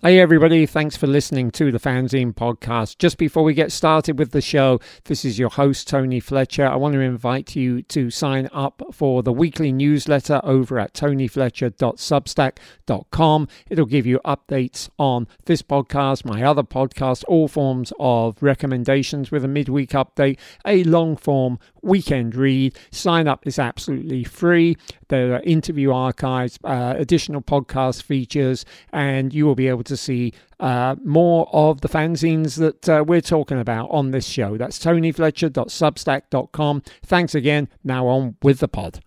[0.00, 2.98] Hey, everybody, thanks for listening to the Fanzine podcast.
[2.98, 6.64] Just before we get started with the show, this is your host, Tony Fletcher.
[6.64, 13.48] I want to invite you to sign up for the weekly newsletter over at tonyfletcher.substack.com.
[13.68, 19.44] It'll give you updates on this podcast, my other podcast, all forms of recommendations with
[19.44, 22.78] a midweek update, a long form weekend read.
[22.92, 24.76] Sign up is absolutely free.
[25.08, 30.32] There are interview archives, uh, additional podcast features, and you will be able to see
[30.60, 34.56] uh, more of the fanzines that uh, we're talking about on this show.
[34.56, 36.82] That's tonyfletcher.substack.com.
[37.04, 37.68] Thanks again.
[37.84, 39.00] Now on with the pod.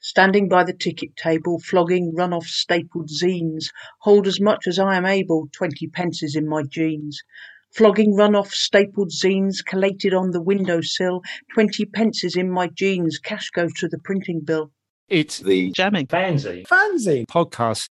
[0.00, 3.66] Standing by the ticket table, flogging run-off stapled zines,
[4.00, 7.22] hold as much as I am able, twenty pences in my jeans.
[7.72, 11.22] Flogging run-off stapled zines, collated on the window sill,
[11.54, 14.72] twenty pences in my jeans, cash goes to the printing bill.
[15.08, 17.88] It's the Jamming Fanzine Fanzine podcast.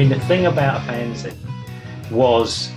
[0.00, 1.36] Mean, the thing about a fanzine
[2.10, 2.72] was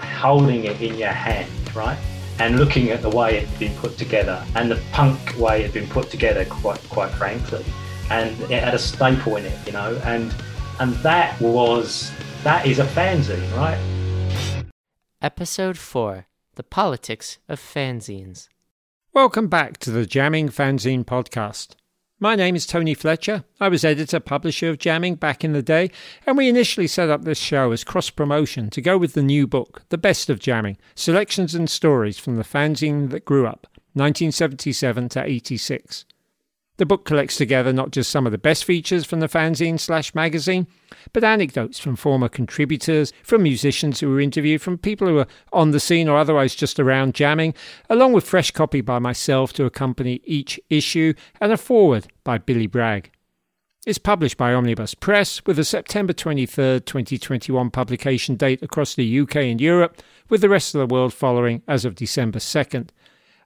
[0.00, 1.98] holding it in your hand, right?
[2.38, 5.64] And looking at the way it had been put together and the punk way it
[5.64, 7.62] had been put together, quite quite frankly.
[8.08, 10.34] And it had a staple in it, you know, and
[10.80, 12.10] and that was
[12.42, 13.78] that is a fanzine, right?
[15.20, 18.48] Episode 4 The Politics of Fanzines.
[19.12, 21.74] Welcome back to the Jamming Fanzine podcast.
[22.22, 23.42] My name is Tony Fletcher.
[23.60, 25.90] I was editor publisher of Jamming back in the day,
[26.24, 29.48] and we initially set up this show as cross promotion to go with the new
[29.48, 35.08] book, The Best of Jamming Selections and Stories from the Fanzine That Grew Up, 1977
[35.08, 36.04] to 86.
[36.82, 40.16] The book collects together not just some of the best features from the fanzine slash
[40.16, 40.66] magazine,
[41.12, 45.70] but anecdotes from former contributors, from musicians who were interviewed, from people who were on
[45.70, 47.54] the scene or otherwise just around jamming,
[47.88, 52.66] along with fresh copy by myself to accompany each issue, and a foreword by Billy
[52.66, 53.12] Bragg.
[53.86, 59.36] It's published by Omnibus Press with a September 23, 2021 publication date across the UK
[59.36, 62.88] and Europe, with the rest of the world following as of December 2nd.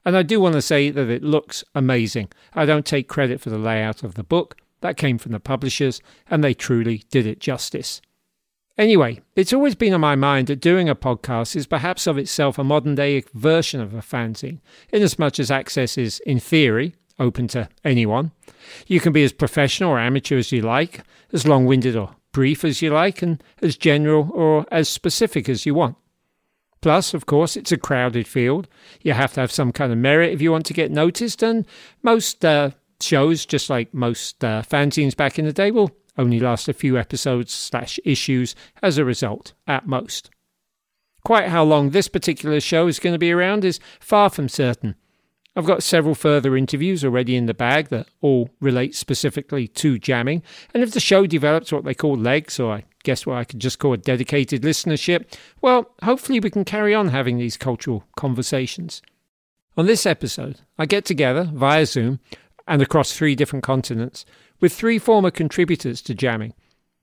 [0.07, 2.29] And I do want to say that it looks amazing.
[2.55, 6.01] I don't take credit for the layout of the book, that came from the publishers,
[6.31, 8.01] and they truly did it justice.
[8.79, 12.57] Anyway, it's always been on my mind that doing a podcast is perhaps of itself
[12.57, 14.61] a modern day version of a fanzine,
[14.93, 18.31] inasmuch as access is, in theory, open to anyone.
[18.87, 21.03] You can be as professional or amateur as you like,
[21.33, 25.67] as long winded or brief as you like, and as general or as specific as
[25.67, 25.97] you want.
[26.87, 28.69] Plus, of course, it's a crowded field.
[29.03, 31.67] You have to have some kind of merit if you want to get noticed, and
[32.05, 32.71] most uh,
[33.01, 36.97] shows, just like most uh, fanzines back in the day, will only last a few
[36.97, 38.55] episodes slash issues
[38.85, 40.31] as a result, at most.
[41.25, 44.95] Quite how long this particular show is going to be around is far from certain.
[45.57, 50.43] I've got several further interviews already in the bag that all relate specifically to jamming,
[50.75, 53.61] and if the show develops what they call legs, or I guess what I could
[53.61, 55.25] just call a dedicated listenership,
[55.63, 59.01] well, hopefully we can carry on having these cultural conversations.
[59.79, 62.21] On this episode, I get together via Zoom
[62.69, 64.27] and across three different continents
[64.61, 66.53] with three former contributors to jamming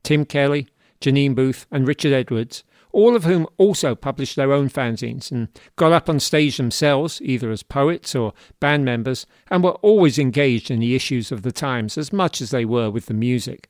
[0.03, 0.68] Tim Kelly,
[1.02, 2.63] Janine Booth, and Richard Edwards,
[2.94, 7.52] all of whom also published their own fanzines and got up on stage themselves, either
[7.52, 11.98] as poets or band members, and were always engaged in the issues of the times
[11.98, 13.70] as much as they were with the music.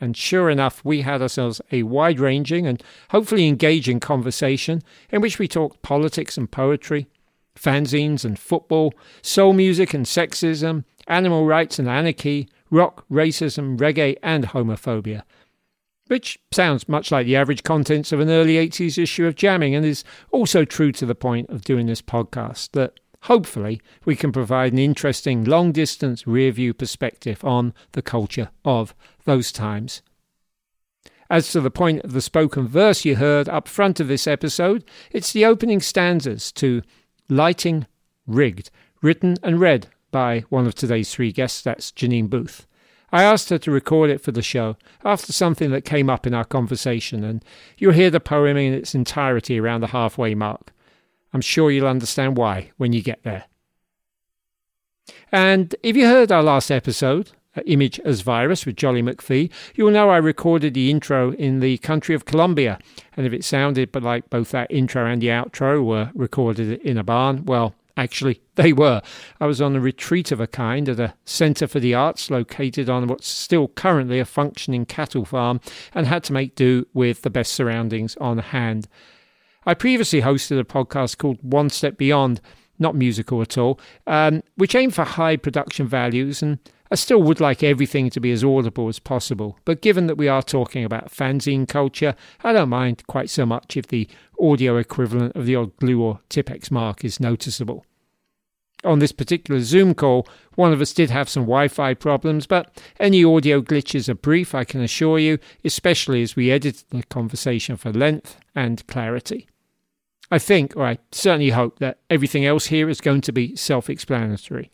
[0.00, 5.38] And sure enough, we had ourselves a wide ranging and hopefully engaging conversation in which
[5.38, 7.06] we talked politics and poetry,
[7.54, 14.48] fanzines and football, soul music and sexism, animal rights and anarchy, rock, racism, reggae, and
[14.48, 15.22] homophobia.
[16.12, 19.82] Which sounds much like the average contents of an early 80s issue of Jamming and
[19.82, 24.74] is also true to the point of doing this podcast that hopefully we can provide
[24.74, 30.02] an interesting long distance rear view perspective on the culture of those times.
[31.30, 34.84] As to the point of the spoken verse you heard up front of this episode,
[35.12, 36.82] it's the opening stanzas to
[37.30, 37.86] Lighting
[38.26, 42.66] Rigged, written and read by one of today's three guests, that's Janine Booth.
[43.12, 46.32] I asked her to record it for the show after something that came up in
[46.32, 47.44] our conversation, and
[47.76, 50.72] you'll hear the poem in its entirety around the halfway mark.
[51.34, 53.44] I'm sure you'll understand why when you get there.
[55.30, 59.90] And if you heard our last episode, uh, Image as Virus with Jolly McPhee, you'll
[59.90, 62.78] know I recorded the intro in the country of Colombia.
[63.16, 67.04] And if it sounded like both that intro and the outro were recorded in a
[67.04, 69.02] barn, well, actually, they were.
[69.40, 72.88] I was on a retreat of a kind at a centre for the arts located
[72.88, 75.60] on what's still currently a functioning cattle farm
[75.94, 78.88] and had to make do with the best surroundings on hand.
[79.64, 82.40] I previously hosted a podcast called One Step Beyond,
[82.78, 86.58] not musical at all, um, which aimed for high production values and
[86.92, 90.28] I still would like everything to be as audible as possible, but given that we
[90.28, 94.06] are talking about fanzine culture, I don't mind quite so much if the
[94.42, 97.86] audio equivalent of the odd glue or Tipp-Ex mark is noticeable.
[98.84, 102.82] On this particular Zoom call, one of us did have some Wi Fi problems, but
[102.98, 107.76] any audio glitches are brief, I can assure you, especially as we edited the conversation
[107.76, 109.46] for length and clarity.
[110.32, 113.88] I think, or I certainly hope, that everything else here is going to be self
[113.88, 114.72] explanatory.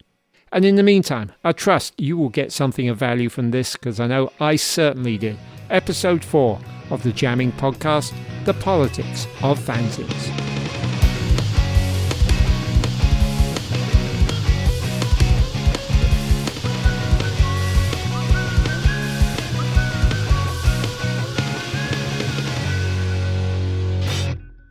[0.52, 4.00] And in the meantime, I trust you will get something of value from this because
[4.00, 5.36] I know I certainly did.
[5.68, 6.58] Episode 4
[6.90, 8.12] of the Jamming Podcast
[8.44, 10.48] The Politics of Fanzines.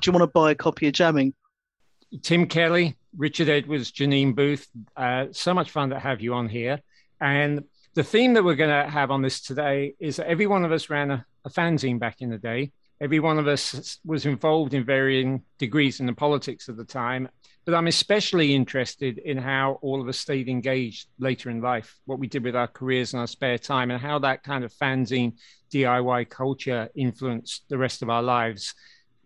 [0.07, 1.33] Do you want to buy a copy of Jamming?
[2.21, 4.67] Tim Kelly, Richard Edwards, Janine Booth.
[4.95, 6.79] Uh, so much fun to have you on here.
[7.19, 7.63] And
[7.93, 10.71] the theme that we're going to have on this today is that every one of
[10.71, 12.71] us ran a, a fanzine back in the day.
[12.99, 17.29] Every one of us was involved in varying degrees in the politics of the time.
[17.65, 22.17] But I'm especially interested in how all of us stayed engaged later in life, what
[22.17, 25.33] we did with our careers and our spare time, and how that kind of fanzine
[25.71, 28.73] DIY culture influenced the rest of our lives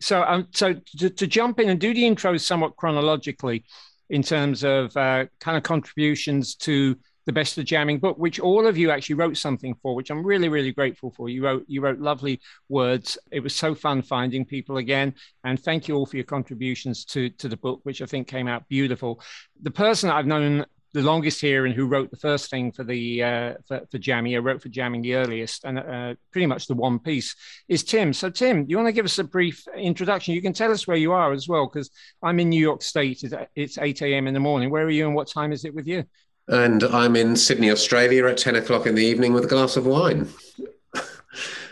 [0.01, 3.63] so um, so to, to, jump in and do the intro somewhat chronologically
[4.09, 8.65] in terms of uh, kind of contributions to the best of jamming book which all
[8.65, 11.81] of you actually wrote something for which i'm really really grateful for you wrote you
[11.81, 12.39] wrote lovely
[12.69, 15.13] words it was so fun finding people again
[15.43, 18.47] and thank you all for your contributions to to the book which i think came
[18.47, 19.21] out beautiful
[19.61, 23.23] the person i've known the longest here and who wrote the first thing for the
[23.23, 26.75] uh, for, for Jamming, i wrote for Jamming the earliest, and uh, pretty much the
[26.75, 27.35] one piece
[27.69, 28.13] is Tim.
[28.13, 30.33] So Tim, you want to give us a brief introduction?
[30.33, 31.89] You can tell us where you are as well, because
[32.21, 33.23] I'm in New York State.
[33.55, 34.27] It's 8 a.m.
[34.27, 34.69] in the morning.
[34.69, 36.03] Where are you, and what time is it with you?
[36.47, 39.85] And I'm in Sydney, Australia, at 10 o'clock in the evening with a glass of
[39.85, 40.27] wine.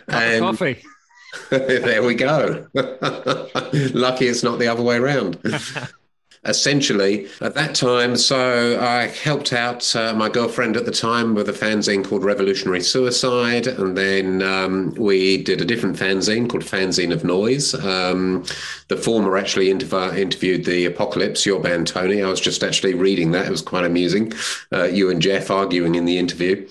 [0.07, 0.81] and coffee.
[1.50, 2.68] there we go.
[2.74, 5.38] Lucky it's not the other way around
[6.45, 8.15] essentially at that time.
[8.15, 12.81] So I helped out uh, my girlfriend at the time with a fanzine called Revolutionary
[12.81, 13.68] Suicide.
[13.68, 17.74] And then um, we did a different fanzine called Fanzine of Noise.
[17.74, 18.45] Um,
[18.88, 22.24] the former actually interv- interviewed the Apocalypse, your band, Tony.
[22.24, 23.45] I was just actually reading that.
[23.45, 24.33] It was quite amusing.
[24.71, 26.68] Uh, you and Jeff arguing in the interview.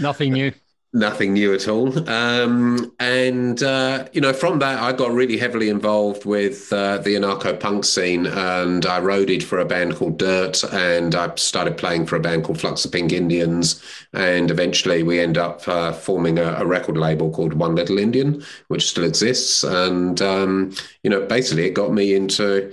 [0.00, 0.52] Nothing new.
[0.92, 2.08] Nothing new at all.
[2.10, 7.14] Um, and, uh, you know, from that, I got really heavily involved with uh, the
[7.14, 8.26] anarcho punk scene.
[8.26, 10.64] And I roaded for a band called Dirt.
[10.72, 13.80] And I started playing for a band called Flux of Pink Indians.
[14.14, 18.42] And eventually we end up uh, forming a, a, record label called One Little Indian,
[18.66, 19.62] which still exists.
[19.62, 22.72] And, um, you know, basically it got me into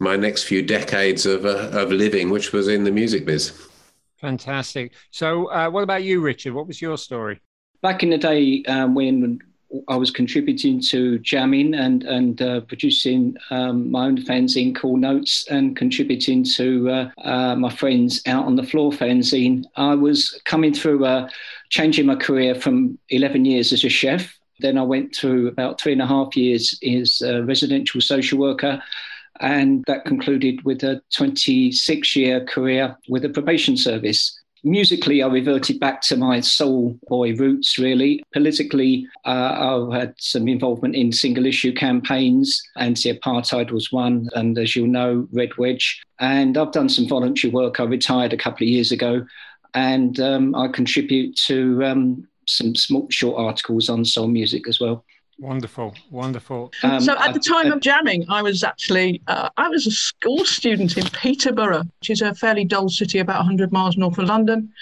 [0.00, 3.52] my next few decades of, uh, of living, which was in the music biz.
[4.24, 4.94] Fantastic.
[5.10, 6.54] So, uh, what about you, Richard?
[6.54, 7.42] What was your story?
[7.82, 9.38] Back in the day um, when
[9.86, 15.46] I was contributing to jamming and and uh, producing um, my own fanzine called Notes
[15.50, 19.64] and contributing to uh, uh, my friends out on the floor fanzine.
[19.76, 21.28] I was coming through uh,
[21.68, 24.34] changing my career from 11 years as a chef.
[24.60, 28.82] Then I went through about three and a half years as a residential social worker
[29.40, 34.38] and that concluded with a 26 year career with the probation service.
[34.66, 38.24] Musically, I reverted back to my soul boy roots, really.
[38.32, 42.62] Politically, uh, I had some involvement in single issue campaigns.
[42.76, 46.02] Anti apartheid was one, and as you'll know, Red Wedge.
[46.18, 47.78] And I've done some voluntary work.
[47.78, 49.26] I retired a couple of years ago,
[49.74, 55.04] and um, I contribute to um, some small, short articles on soul music as well.
[55.38, 56.72] Wonderful, wonderful.
[56.82, 60.44] Um, so at the time of jamming, I was actually uh, I was a school
[60.44, 64.72] student in Peterborough, which is a fairly dull city about 100 miles north of London.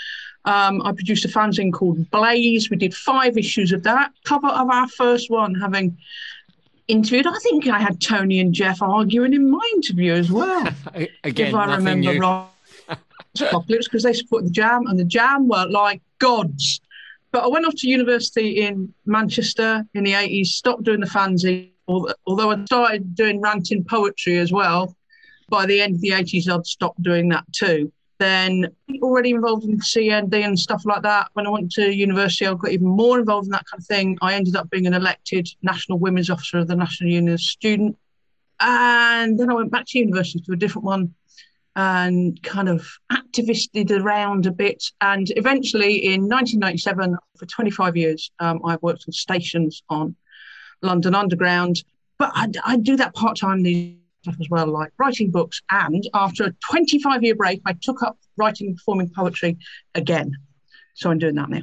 [0.44, 2.68] Um, I produced a fanzine called Blaze.
[2.68, 4.10] We did five issues of that.
[4.24, 5.96] Cover of our first one, having
[6.88, 7.26] interviewed.
[7.26, 10.68] I think I had Tony and Jeff arguing in my interview as well.
[11.24, 12.20] Again, if I remember new.
[12.20, 12.48] right.
[13.40, 16.80] Apocalypse because they supported the Jam, and the Jam were like gods.
[17.32, 21.70] But I went off to university in Manchester in the 80s, stopped doing the fanzine,
[21.88, 24.94] although I started doing ranting poetry as well.
[25.48, 27.90] By the end of the 80s, I'd stopped doing that too.
[28.18, 28.68] Then,
[29.02, 31.28] already involved in CND and stuff like that.
[31.32, 34.18] When I went to university, I got even more involved in that kind of thing.
[34.20, 37.96] I ended up being an elected National Women's Officer of the National Union of Student.
[38.60, 41.14] And then I went back to university to a different one
[41.76, 44.84] and kind of activisted around a bit.
[45.00, 50.16] And eventually in 1997, for 25 years, um, I worked on stations on
[50.82, 51.82] London Underground.
[52.18, 53.64] But I, I do that part time
[54.22, 55.60] stuff as well, like writing books.
[55.70, 59.58] And after a 25 year break, I took up writing and performing poetry
[59.94, 60.32] again.
[60.94, 61.62] So I'm doing that now.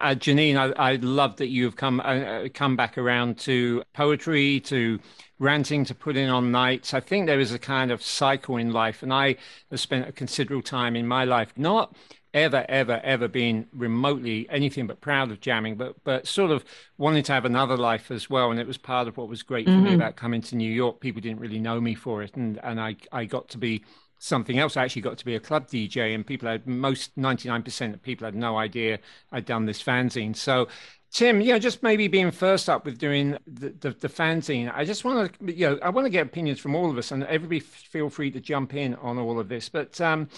[0.00, 5.00] Uh, Janine, I, I love that you've come uh, come back around to poetry, to
[5.40, 6.94] ranting, to putting on nights.
[6.94, 9.36] I think there is a kind of cycle in life, and I
[9.70, 11.96] have spent a considerable time in my life not
[12.32, 16.64] ever, ever, ever been remotely anything but proud of jamming, but but sort of
[16.96, 18.52] wanting to have another life as well.
[18.52, 19.78] And it was part of what was great mm-hmm.
[19.78, 20.00] for me mm-hmm.
[20.00, 21.00] about coming to New York.
[21.00, 23.82] People didn't really know me for it, and and I I got to be
[24.18, 24.76] something else.
[24.76, 28.26] I actually got to be a club DJ, and people had most 99% of people
[28.26, 28.98] had no idea
[29.32, 30.36] I'd done this fanzine.
[30.36, 30.68] So,
[31.10, 34.84] Tim, you know, just maybe being first up with doing the, the, the fanzine, I
[34.84, 37.24] just want to, you know, I want to get opinions from all of us, and
[37.24, 39.68] everybody feel free to jump in on all of this.
[39.68, 40.28] But, um,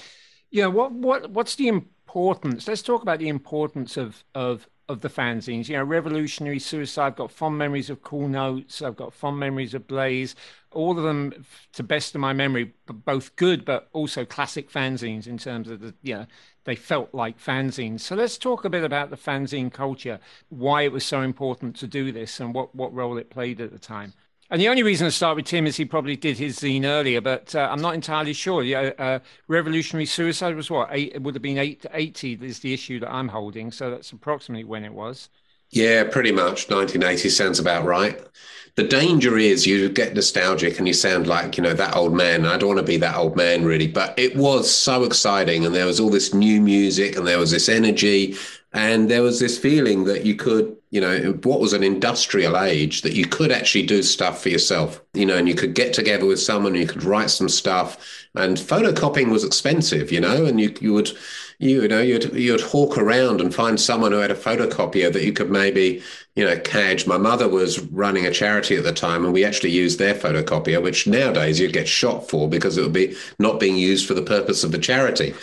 [0.50, 2.66] you know, what what what's the importance?
[2.66, 5.68] Let's talk about the importance of of of the fanzines.
[5.68, 7.06] You know, Revolutionary Suicide.
[7.06, 8.82] I've got fond memories of Cool Notes.
[8.82, 10.34] I've got fond memories of Blaze.
[10.72, 15.38] All of them, to best of my memory, both good but also classic fanzines in
[15.38, 16.26] terms of the you know
[16.64, 18.00] they felt like fanzines.
[18.00, 21.86] So let's talk a bit about the fanzine culture, why it was so important to
[21.86, 24.12] do this, and what what role it played at the time.
[24.50, 27.20] And the only reason to start with Tim is he probably did his zine earlier,
[27.20, 28.64] but uh, I'm not entirely sure.
[28.64, 30.88] Yeah, uh, revolutionary suicide was what?
[30.90, 33.70] Eight, it would have been eight to 80 is the issue that I'm holding.
[33.70, 35.28] So that's approximately when it was.
[35.70, 36.68] Yeah, pretty much.
[36.68, 38.20] 1980 sounds about right.
[38.74, 42.44] The danger is you get nostalgic and you sound like, you know, that old man.
[42.44, 43.86] I don't want to be that old man, really.
[43.86, 45.64] But it was so exciting.
[45.64, 48.36] And there was all this new music and there was this energy.
[48.72, 53.02] And there was this feeling that you could you know, what was an industrial age
[53.02, 56.26] that you could actually do stuff for yourself, you know, and you could get together
[56.26, 60.74] with someone, you could write some stuff, and photocopying was expensive, you know, and you
[60.80, 61.12] you would
[61.60, 65.32] you, know you'd you'd hawk around and find someone who had a photocopier that you
[65.32, 66.02] could maybe
[66.34, 67.06] you know cadge.
[67.06, 70.82] My mother was running a charity at the time, and we actually used their photocopier,
[70.82, 74.22] which nowadays you'd get shot for because it would be not being used for the
[74.22, 75.34] purpose of the charity.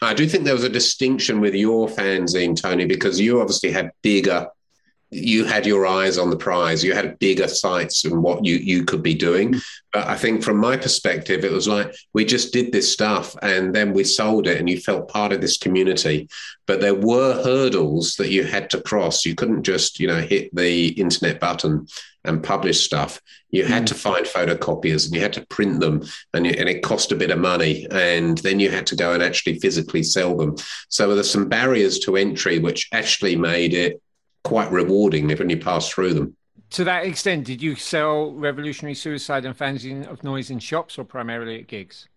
[0.00, 3.92] I do think there was a distinction with your fanzine, Tony, because you obviously had
[4.02, 4.48] bigger
[5.12, 6.82] you had your eyes on the prize.
[6.82, 9.54] You had bigger sights and what you you could be doing.
[9.92, 13.74] But I think from my perspective, it was like we just did this stuff and
[13.74, 16.28] then we sold it, and you felt part of this community.
[16.66, 19.26] But there were hurdles that you had to cross.
[19.26, 21.86] You couldn't just you know hit the internet button
[22.24, 23.20] and publish stuff.
[23.50, 23.86] You had mm.
[23.88, 27.30] to find photocopiers and you had to print them, and, and it cost a bit
[27.30, 27.86] of money.
[27.90, 30.56] And then you had to go and actually physically sell them.
[30.88, 34.00] So there's some barriers to entry, which actually made it
[34.44, 36.36] quite rewarding if you pass through them.
[36.70, 41.04] To that extent, did you sell Revolutionary Suicide and Fanzine of Noise in shops or
[41.04, 42.08] primarily at gigs?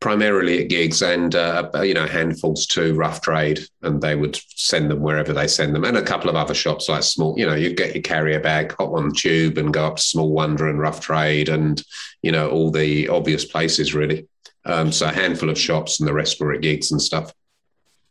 [0.00, 4.90] Primarily at gigs and, uh, you know, handfuls to Rough Trade, and they would send
[4.90, 5.84] them wherever they send them.
[5.84, 8.72] And a couple of other shops like small, you know, you'd get your carrier bag,
[8.72, 11.82] hot on the tube, and go up to Small Wonder and Rough Trade and,
[12.22, 14.26] you know, all the obvious places really.
[14.64, 17.32] Um, so a handful of shops and the rest were at gigs and stuff.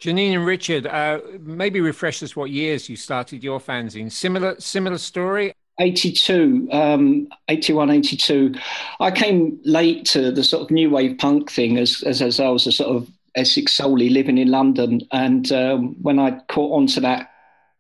[0.06, 4.12] Janine and Richard, uh, maybe refresh us what years you started your fanzine.
[4.12, 5.56] Similar, similar story.
[5.80, 8.54] 82, um, 81, 82.
[9.00, 12.50] I came late to the sort of new wave punk thing as, as, as I
[12.50, 15.02] was a sort of Essex solely living in London.
[15.12, 17.32] And um, when I caught on to that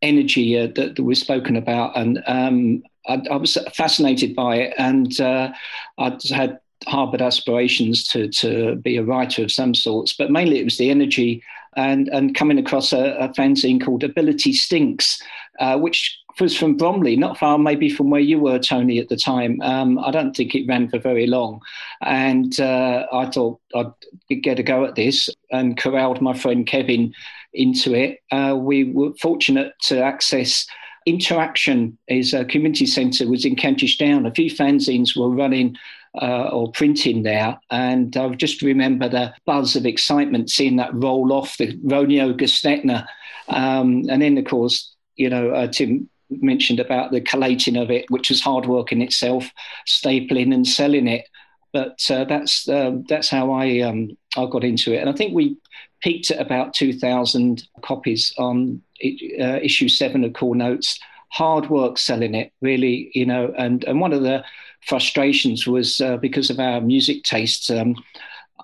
[0.01, 4.73] energy uh, that, that was spoken about, and um, I, I, was fascinated by it.
[4.79, 5.53] And uh,
[5.99, 10.65] I had harbored aspirations to, to be a writer of some sorts, but mainly it
[10.65, 11.43] was the energy
[11.75, 15.21] and, and coming across a, a fanzine called Ability Stinks,
[15.59, 19.15] uh, which was from Bromley, not far maybe from where you were, Tony, at the
[19.15, 19.61] time.
[19.61, 21.61] Um, I don't think it ran for very long.
[22.01, 23.93] And uh, I thought I'd
[24.43, 27.13] get a go at this and corralled my friend Kevin
[27.53, 28.19] into it.
[28.31, 30.67] Uh, we were fortunate to access
[31.07, 34.25] Interaction, his community centre was in Kentish Town.
[34.25, 35.75] A few fanzines were running
[36.21, 37.59] uh, or printing there.
[37.69, 43.05] And I just remember the buzz of excitement seeing that roll off the Roneo Gestetner.
[43.47, 48.05] Um, and then, of course, you know, uh, Tim mentioned about the collating of it,
[48.09, 49.49] which was hard work in itself,
[49.87, 51.27] stapling and selling it.
[51.71, 55.33] But uh, that's uh, that's how I um, I got into it, and I think
[55.33, 55.57] we
[56.01, 60.97] peaked at about two thousand copies on uh, issue seven of Cool Notes.
[61.31, 64.41] Hard work selling it, really, you know, and and one of the
[64.85, 67.95] frustrations was uh, because of our music tastes, um,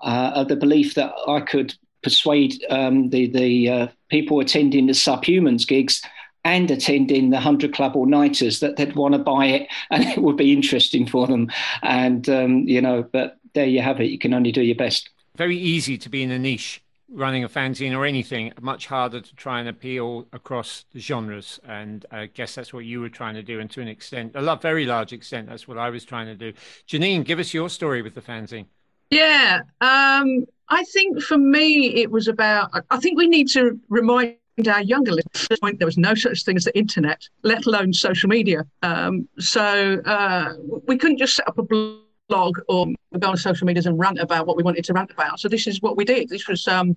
[0.02, 5.66] uh, the belief that I could persuade um, the the uh, people attending the Subhumans
[5.66, 6.02] gigs
[6.44, 10.18] and attending the Hundred Club All Nighters that they'd want to buy it and it
[10.18, 11.50] would be interesting for them.
[11.82, 14.10] And um, you know, but there you have it.
[14.10, 15.10] You can only do your best.
[15.36, 16.81] Very easy to be in a niche
[17.12, 21.60] running a fanzine or anything, much harder to try and appeal across the genres.
[21.66, 23.60] And I guess that's what you were trying to do.
[23.60, 26.52] And to an extent, a very large extent, that's what I was trying to do.
[26.88, 28.66] Janine, give us your story with the fanzine.
[29.10, 29.60] Yeah.
[29.80, 34.82] Um, I think for me, it was about, I think we need to remind our
[34.82, 38.64] younger listeners, point, there was no such thing as the internet, let alone social media.
[38.82, 40.54] Um, so uh,
[40.86, 42.00] we couldn't just set up a blog
[42.32, 42.86] or
[43.18, 45.40] go on social media and rant about what we wanted to rant about.
[45.40, 46.28] So this is what we did.
[46.28, 46.96] This was um,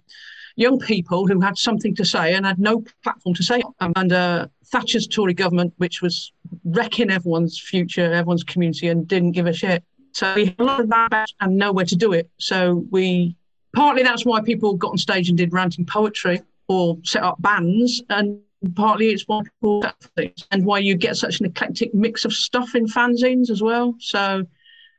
[0.56, 3.62] young people who had something to say and had no platform to say.
[3.80, 6.32] Um, and uh, Thatcher's Tory government, which was
[6.64, 9.84] wrecking everyone's future, everyone's community, and didn't give a shit.
[10.14, 12.30] So we had a lot of that and nowhere to do it.
[12.38, 13.36] So we
[13.74, 18.02] partly that's why people got on stage and did ranting poetry or set up bands
[18.10, 18.40] and
[18.74, 19.42] partly it's why
[20.52, 23.96] and why you get such an eclectic mix of stuff in fanzines as well.
[24.00, 24.46] So,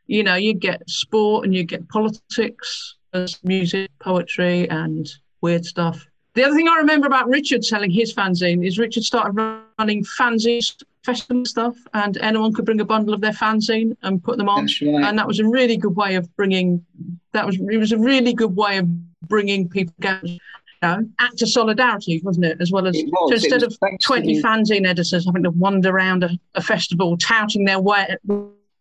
[0.07, 5.09] you know, you get sport and you get politics, as music, poetry, and
[5.41, 6.07] weird stuff.
[6.35, 9.33] The other thing I remember about Richard selling his fanzine is Richard started
[9.79, 14.37] running fanzines festival stuff, and anyone could bring a bundle of their fanzine and put
[14.37, 14.65] them on.
[14.65, 15.05] Right.
[15.05, 16.85] And that was a really good way of bringing.
[17.33, 18.87] That was it was a really good way of
[19.29, 20.39] bringing people together
[20.83, 22.61] know, act of solidarity, wasn't it?
[22.61, 26.63] As well as so instead of 20 fanzine editors having to wander around a, a
[26.63, 28.17] festival touting their way,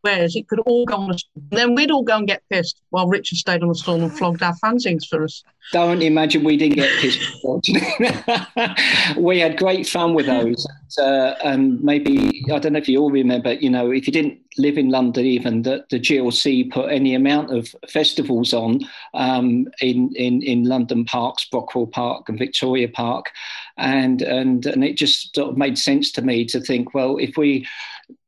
[0.05, 1.17] wares, it could all go on.
[1.49, 4.43] Then we'd all go and get pissed while Richard stayed on the stall and flogged
[4.43, 5.43] our fanzines for us.
[5.73, 7.19] Don't imagine we didn't get pissed.
[9.17, 10.67] we had great fun with those.
[10.97, 14.39] Uh, and maybe, I don't know if you all remember, you know, if you didn't
[14.57, 18.81] live in London even, that the GLC put any amount of festivals on
[19.15, 23.31] um, in, in, in London parks, Brockwell Park and Victoria Park.
[23.77, 27.35] And, and, and it just sort of made sense to me to think, well, if
[27.37, 27.67] we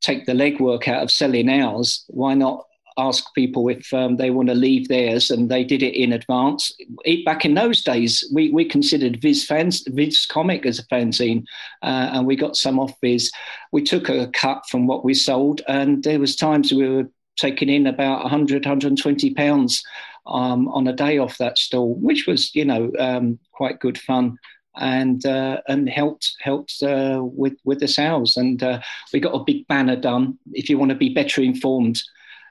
[0.00, 2.64] take the legwork out of selling ours, why not
[2.98, 6.72] ask people if um, they want to leave theirs, and they did it in advance.
[7.04, 11.44] It, back in those days, we, we considered Viz fans, Viz Comic as a fanzine,
[11.82, 13.30] uh, and we got some off Viz.
[13.72, 17.68] We took a cut from what we sold, and there was times we were taking
[17.68, 19.82] in about 100, 120 pounds
[20.26, 24.36] um, on a day off that stall, which was, you know, um, quite good fun
[24.78, 28.36] and uh, and helped helped uh, with with the sales.
[28.36, 28.80] And uh,
[29.12, 30.38] we got a big banner done.
[30.52, 32.00] If you want to be better informed,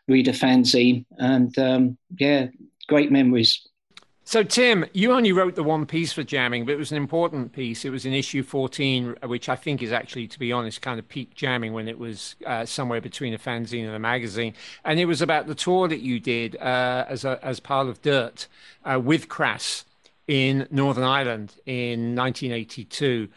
[0.08, 1.06] read a fanzine.
[1.18, 2.48] And um, yeah,
[2.88, 3.68] great memories.
[4.28, 7.54] So, Tim, you only wrote the one piece for jamming, but it was an important
[7.54, 7.86] piece.
[7.86, 11.08] It was in issue 14, which I think is actually, to be honest, kind of
[11.08, 14.54] peak jamming when it was uh, somewhere between a fanzine and a magazine.
[14.84, 18.02] And it was about the tour that you did uh, as, a, as part of
[18.02, 18.48] Dirt
[18.84, 19.86] uh, with Crass
[20.28, 23.30] in Northern Ireland in 1982.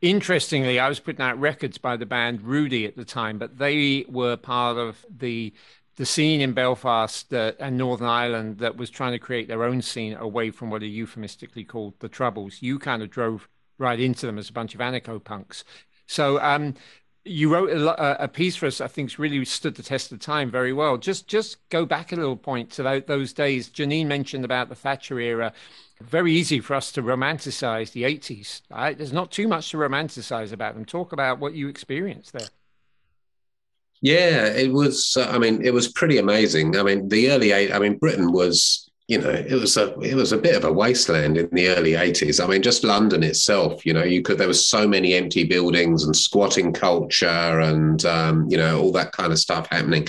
[0.00, 4.04] Interestingly, I was putting out records by the band Rudi at the time, but they
[4.08, 5.52] were part of the
[5.96, 9.82] the scene in Belfast uh, and Northern Ireland that was trying to create their own
[9.82, 12.62] scene away from what are euphemistically called the Troubles.
[12.62, 15.64] You kind of drove right into them as a bunch of anarcho punks.
[16.06, 16.74] So um,
[17.24, 18.80] you wrote a, a, piece for us.
[18.80, 20.96] I think really stood the test of time very well.
[20.96, 23.68] Just just go back a little point to those days.
[23.68, 25.52] Janine mentioned about the Thatcher era
[26.02, 28.62] very easy for us to romanticize the 80s.
[28.70, 28.96] Right?
[28.96, 30.84] There's not too much to romanticize about them.
[30.84, 32.48] Talk about what you experienced there.
[34.02, 35.16] Yeah, it was.
[35.16, 36.76] Uh, I mean, it was pretty amazing.
[36.76, 37.72] I mean, the early eight.
[37.72, 38.88] I mean, Britain was.
[39.08, 41.94] You know, it was a it was a bit of a wasteland in the early
[41.94, 42.40] eighties.
[42.40, 43.84] I mean, just London itself.
[43.84, 47.26] You know, you could there was so many empty buildings and squatting culture
[47.60, 50.06] and um, you know all that kind of stuff happening.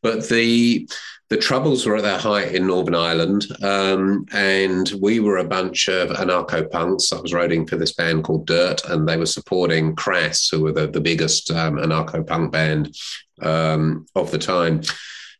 [0.00, 0.88] But the
[1.28, 5.88] the Troubles were at their height in Northern Ireland, um, and we were a bunch
[5.88, 7.12] of anarcho punks.
[7.12, 10.72] I was writing for this band called Dirt, and they were supporting Crass, who were
[10.72, 12.96] the, the biggest um, anarcho punk band
[13.42, 14.82] um, of the time.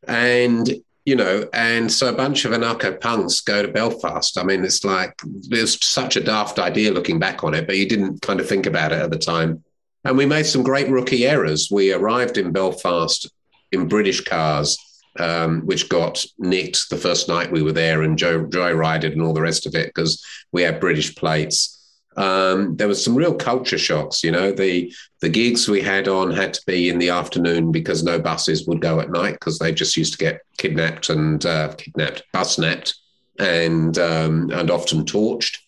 [0.09, 0.69] And
[1.05, 4.37] you know, and so a bunch of anarcho punks go to Belfast.
[4.39, 5.15] I mean, it's like
[5.51, 8.67] it's such a daft idea looking back on it, but you didn't kind of think
[8.67, 9.63] about it at the time.
[10.05, 11.69] And we made some great rookie errors.
[11.71, 13.31] We arrived in Belfast
[13.71, 14.77] in British cars
[15.19, 19.33] um, which got nicked the first night we were there and joy, joyrided and all
[19.33, 21.73] the rest of it because we had British plates.
[22.17, 24.25] Um, there was some real culture shocks.
[24.25, 28.03] You know, the the gigs we had on had to be in the afternoon because
[28.03, 31.75] no buses would go at night because they just used to get kidnapped and uh,
[31.77, 32.95] kidnapped, bus napped,
[33.39, 35.59] and um, and often torched.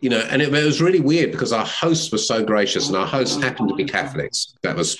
[0.00, 2.96] You know, and it, it was really weird because our hosts were so gracious, and
[2.96, 4.54] our hosts happened to be Catholics.
[4.62, 4.98] That was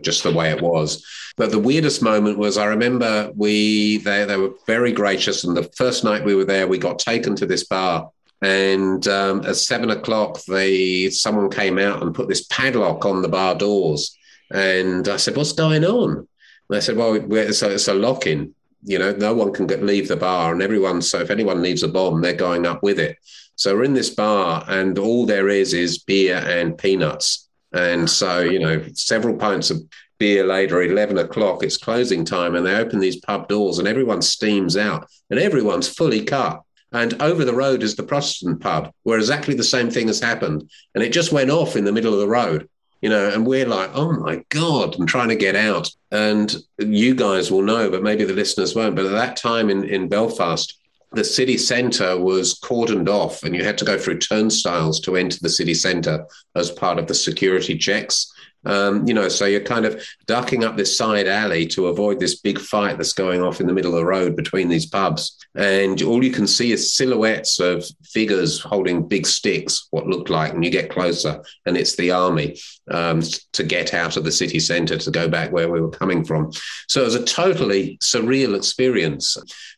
[0.00, 1.04] just the way it was.
[1.36, 5.70] But the weirdest moment was I remember we they they were very gracious, and the
[5.76, 8.10] first night we were there, we got taken to this bar.
[8.42, 13.28] And um, at seven o'clock, they someone came out and put this padlock on the
[13.28, 14.16] bar doors.
[14.50, 16.26] And I said, "What's going on?" And
[16.68, 18.54] they said, "Well, it's a, it's a lock-in.
[18.84, 21.02] You know, no one can get, leave the bar, and everyone.
[21.02, 23.16] So if anyone leaves a bomb, they're going up with it."
[23.56, 27.45] So we're in this bar, and all there is is beer and peanuts.
[27.76, 29.82] And so, you know, several pints of
[30.18, 34.22] beer later, 11 o'clock, it's closing time, and they open these pub doors and everyone
[34.22, 36.62] steams out and everyone's fully cut.
[36.92, 40.70] And over the road is the Protestant pub, where exactly the same thing has happened.
[40.94, 42.68] And it just went off in the middle of the road,
[43.02, 45.90] you know, and we're like, oh my God, I'm trying to get out.
[46.10, 48.96] And you guys will know, but maybe the listeners won't.
[48.96, 50.78] But at that time in, in Belfast,
[51.12, 55.38] the city centre was cordoned off and you had to go through turnstiles to enter
[55.40, 58.32] the city centre as part of the security checks.
[58.66, 62.40] Um, you know, so you're kind of ducking up this side alley to avoid this
[62.40, 65.38] big fight that's going off in the middle of the road between these pubs.
[65.54, 70.52] And all you can see is silhouettes of figures holding big sticks, what looked like,
[70.52, 72.58] and you get closer, and it's the army
[72.90, 76.24] um, to get out of the city centre to go back where we were coming
[76.24, 76.50] from.
[76.88, 79.36] So it was a totally surreal experience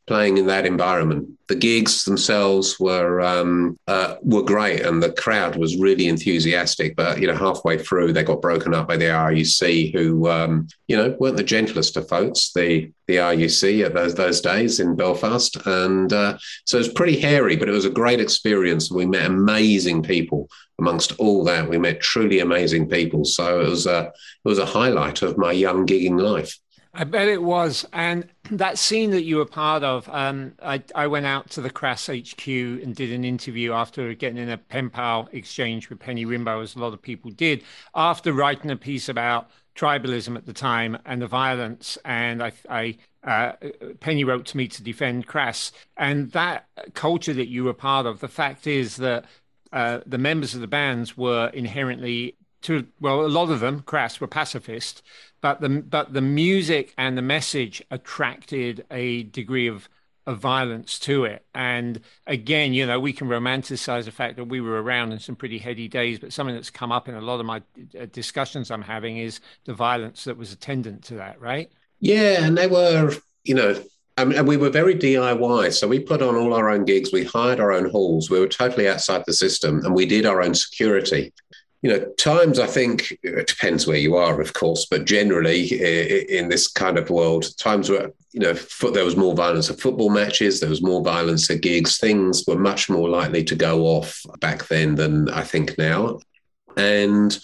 [0.09, 1.29] playing in that environment.
[1.47, 6.97] The gigs themselves were um, uh, were great, and the crowd was really enthusiastic.
[6.97, 10.97] But you know, halfway through, they got broken up by the RUC, who um, you
[10.97, 12.53] know weren't the gentlest of folks.
[12.53, 17.21] The the RUC at those those days in Belfast, and uh, so it was pretty
[17.21, 18.90] hairy, but it was a great experience.
[18.90, 20.49] We met amazing people.
[20.81, 23.25] Amongst all that, we met truly amazing people.
[23.25, 26.59] So it was a it was a highlight of my young gigging life.
[26.94, 27.87] I bet it was.
[27.92, 31.71] And that scene that you were part of, um, I, I went out to the
[31.71, 36.25] Crass HQ and did an interview after getting in a pen pal exchange with Penny
[36.25, 37.63] Rimbaud, as a lot of people did,
[37.95, 41.99] after writing a piece about tribalism at the time and the violence.
[42.05, 43.53] And I, I uh,
[44.01, 45.73] Penny wrote to me to defend Crass.
[45.97, 49.25] And that culture that you were part of, the fact is that
[49.73, 54.21] uh, the members of the bands were inherently to well, a lot of them, Crass,
[54.21, 55.03] were pacifist,
[55.40, 59.88] but the but the music and the message attracted a degree of
[60.27, 61.42] of violence to it.
[61.55, 65.37] And again, you know, we can romanticize the fact that we were around in some
[65.37, 67.62] pretty heady days, but something that's come up in a lot of my
[67.99, 71.73] uh, discussions I'm having is the violence that was attendant to that, right?
[72.01, 73.83] Yeah, and they were, you know,
[74.18, 75.73] and we were very DIY.
[75.73, 77.12] So we put on all our own gigs.
[77.12, 78.29] We hired our own halls.
[78.29, 81.33] We were totally outside the system, and we did our own security
[81.83, 85.67] you know, times I think it depends where you are, of course, but generally
[86.29, 88.53] in this kind of world, times where you know
[88.93, 91.99] there was more violence at football matches, there was more violence at gigs.
[91.99, 96.19] Things were much more likely to go off back then than I think now,
[96.77, 97.38] and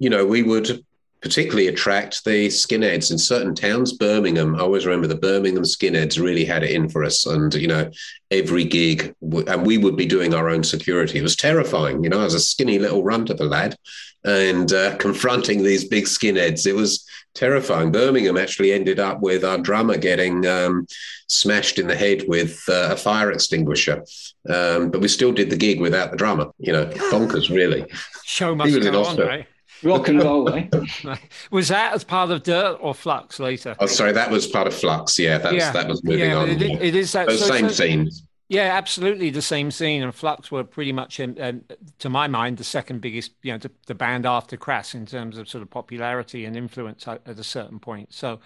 [0.00, 0.84] you know we would
[1.26, 3.92] particularly attract the skinheads in certain towns.
[3.92, 7.26] Birmingham, I always remember the Birmingham skinheads really had it in for us.
[7.26, 7.90] And, you know,
[8.30, 9.12] every gig,
[9.48, 11.18] and we would be doing our own security.
[11.18, 12.04] It was terrifying.
[12.04, 13.74] You know, I was a skinny little runt of a lad
[14.22, 16.64] and uh, confronting these big skinheads.
[16.64, 17.90] It was terrifying.
[17.90, 20.86] Birmingham actually ended up with our drummer getting um,
[21.26, 24.04] smashed in the head with uh, a fire extinguisher.
[24.48, 26.52] Um, but we still did the gig without the drummer.
[26.58, 27.84] You know, bonkers, really.
[28.22, 29.48] Show must go on, right?
[29.82, 30.68] Rock and roll, eh?
[31.50, 33.76] was that as part of Dirt or Flux later?
[33.78, 35.18] Oh, sorry, that was part of Flux.
[35.18, 35.72] Yeah, that's, yeah.
[35.72, 36.48] that was moving yeah, on.
[36.48, 38.10] It, it is that so, same so, scene.
[38.48, 40.02] Yeah, absolutely the same scene.
[40.04, 41.62] And Flux were pretty much, um, um,
[41.98, 45.36] to my mind, the second biggest, you know, the, the, band after Crass in terms
[45.36, 48.14] of sort of popularity and influence at, at, a certain point.
[48.14, 48.38] So,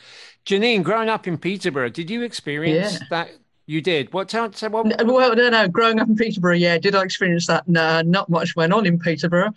[0.46, 3.06] Janine, growing up in Peterborough, did you experience yeah.
[3.10, 3.30] that?
[3.70, 4.12] You did.
[4.12, 4.52] What town?
[4.54, 4.86] So what?
[5.06, 5.68] Well, no, no.
[5.68, 7.68] Growing up in Peterborough, yeah, did I experience that?
[7.68, 9.52] No, not much went on in Peterborough.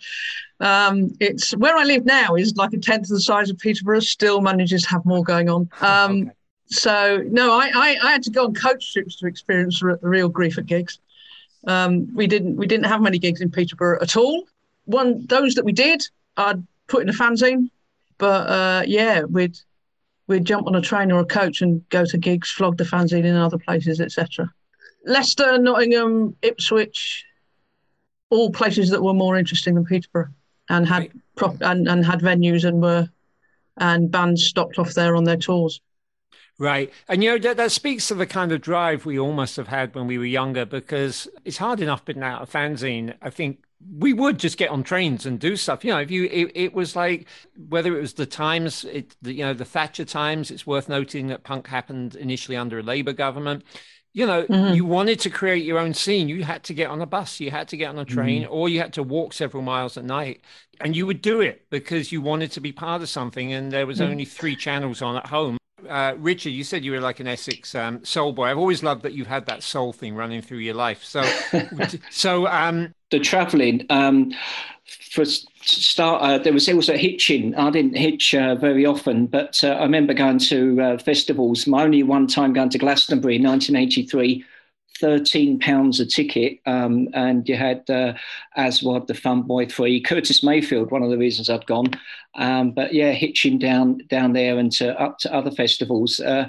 [0.60, 3.98] Um, it's where I live now is like a tenth of the size of Peterborough.
[3.98, 5.68] Still manages to have more going on.
[5.80, 6.30] Um, okay.
[6.66, 10.28] So no, I, I, I, had to go on coach trips to experience the real
[10.28, 11.00] grief at gigs.
[11.66, 14.44] Um, we didn't we didn't have many gigs in Peterborough at all.
[14.84, 16.04] One those that we did,
[16.36, 17.68] I'd put in a fanzine.
[18.18, 19.58] But uh, yeah, we'd
[20.26, 23.24] we'd jump on a train or a coach and go to gigs, flog the fanzine
[23.24, 24.50] in other places, etc.
[25.04, 27.24] Leicester, Nottingham, Ipswich,
[28.30, 30.28] all places that were more interesting than Peterborough,
[30.68, 33.08] and had prop and, and had venues and were
[33.76, 35.80] and bands stopped off there on their tours.
[36.58, 36.92] Right.
[37.08, 39.68] And, you know, that, that speaks to the kind of drive we all must have
[39.68, 43.14] had when we were younger because it's hard enough putting out a fanzine.
[43.20, 45.84] I think we would just get on trains and do stuff.
[45.84, 47.26] You know, if you, it, it was like
[47.68, 50.50] whether it was the times, it, the, you know, the Thatcher times.
[50.50, 53.64] It's worth noting that punk happened initially under a Labour government.
[54.12, 54.74] You know, mm-hmm.
[54.74, 56.28] you wanted to create your own scene.
[56.28, 58.52] You had to get on a bus, you had to get on a train, mm-hmm.
[58.52, 60.42] or you had to walk several miles at night,
[60.80, 63.52] and you would do it because you wanted to be part of something.
[63.52, 64.12] And there was mm-hmm.
[64.12, 67.74] only three channels on at home uh, Richard, you said you were like an Essex
[67.74, 68.46] um, soul boy.
[68.46, 71.02] I've always loved that you've had that soul thing running through your life.
[71.04, 71.22] So,
[72.10, 74.32] so um, the travelling um,
[75.10, 77.54] for start, uh, there was also hitching.
[77.54, 81.66] I didn't hitch uh, very often, but uh, I remember going to uh, festivals.
[81.66, 84.44] My only one time going to Glastonbury in 1983
[85.04, 88.14] thirteen pounds a ticket, um, and you had uh,
[88.56, 91.90] Aswad, the Fun Boy Three, Curtis Mayfield, one of the reasons I'd gone.
[92.36, 96.20] Um, but yeah, hitching down down there and to, up to other festivals.
[96.20, 96.48] Uh,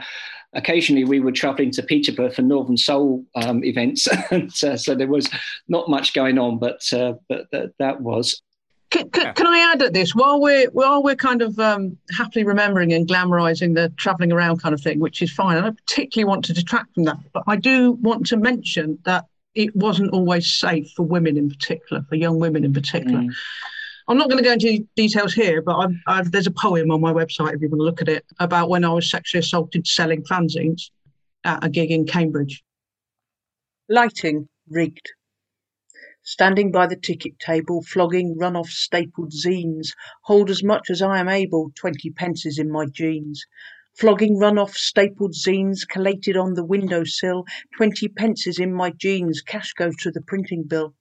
[0.54, 5.10] occasionally we were travelling to Peterborough for Northern Soul um, events, and uh, so there
[5.10, 5.30] was
[5.68, 8.42] not much going on, but uh, but th- that was.
[8.96, 12.46] Can, can, can, I add at this while we're while we're kind of um, happily
[12.46, 15.58] remembering and glamorising the travelling around kind of thing, which is fine.
[15.58, 19.26] I don't particularly want to detract from that, but I do want to mention that
[19.54, 23.20] it wasn't always safe for women in particular, for young women in particular.
[23.20, 23.34] Mm.
[24.08, 27.02] I'm not going to go into details here, but I've, I've, there's a poem on
[27.02, 29.88] my website if you want to look at it about when I was sexually assaulted
[29.88, 30.90] selling fanzines
[31.44, 32.64] at a gig in Cambridge.
[33.90, 35.12] Lighting rigged.
[36.28, 39.90] Standing by the ticket table, flogging run-off stapled zines,
[40.24, 43.46] hold as much as I am able, twenty pences in my jeans.
[43.94, 47.46] Flogging run-off stapled zines, collated on the window sill,
[47.78, 50.96] twenty pences in my jeans, cash goes to the printing bill.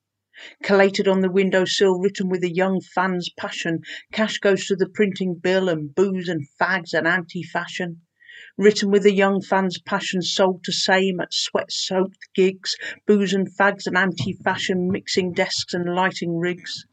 [0.62, 3.80] Collated on the window sill, written with a young fan's passion,
[4.12, 8.02] cash goes to the printing bill and booze and fags and anti-fashion.
[8.56, 13.86] Written with a young fan's passion, sold to same at sweat-soaked gigs, booze and fags
[13.86, 16.86] and anti-fashion, mixing desks and lighting rigs.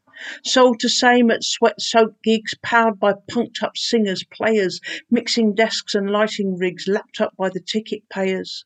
[0.44, 6.56] Sold to same at sweat-soaked gigs, powered by punked-up singers, players, mixing desks and lighting
[6.56, 8.64] rigs, lapped up by the ticket payers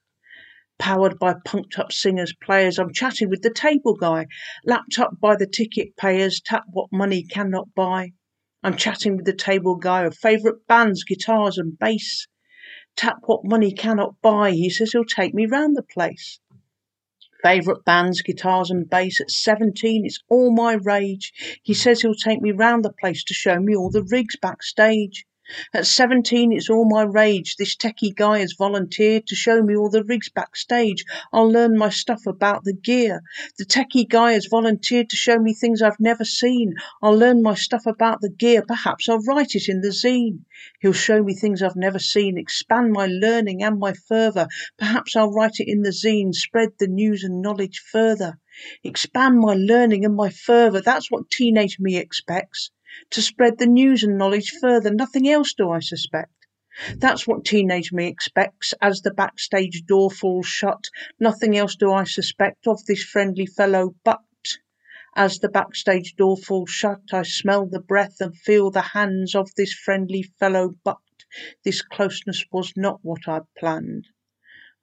[0.79, 2.79] powered by punked up singers, players.
[2.79, 4.27] I'm chatting with the table guy,
[4.65, 8.13] lapped up by the ticket payers, tap what money cannot buy.
[8.63, 12.27] I'm chatting with the table guy of favourite bands, guitars and bass.
[12.97, 16.41] Tap what money cannot buy, he says he'll take me round the place.
[17.43, 19.21] Favourite bands, guitars and bass.
[19.21, 21.61] At 17, it's all my rage.
[21.63, 25.27] He says he'll take me round the place to show me all the rigs backstage.
[25.73, 27.55] At seventeen it's all my rage.
[27.55, 31.05] This techie guy has volunteered to show me all the rigs backstage.
[31.33, 33.23] I'll learn my stuff about the gear.
[33.57, 36.75] The techie guy has volunteered to show me things I've never seen.
[37.01, 38.65] I'll learn my stuff about the gear.
[38.67, 40.41] Perhaps I'll write it in the zine.
[40.81, 44.49] He'll show me things I've never seen, expand my learning and my fervour.
[44.79, 48.41] Perhaps I'll write it in the zine, spread the news and knowledge further.
[48.83, 50.81] Expand my learning and my fervour.
[50.81, 52.73] That's what teenage me expects
[53.11, 54.93] to spread the news and knowledge further.
[54.93, 56.33] Nothing else, do I suspect.
[56.97, 60.85] That's what teenage me expects as the backstage door falls shut.
[61.19, 64.21] Nothing else do I suspect of this friendly fellow, but
[65.17, 69.55] as the backstage door falls shut, I smell the breath and feel the hands of
[69.57, 70.99] this friendly fellow, but
[71.65, 74.09] this closeness was not what I'd planned.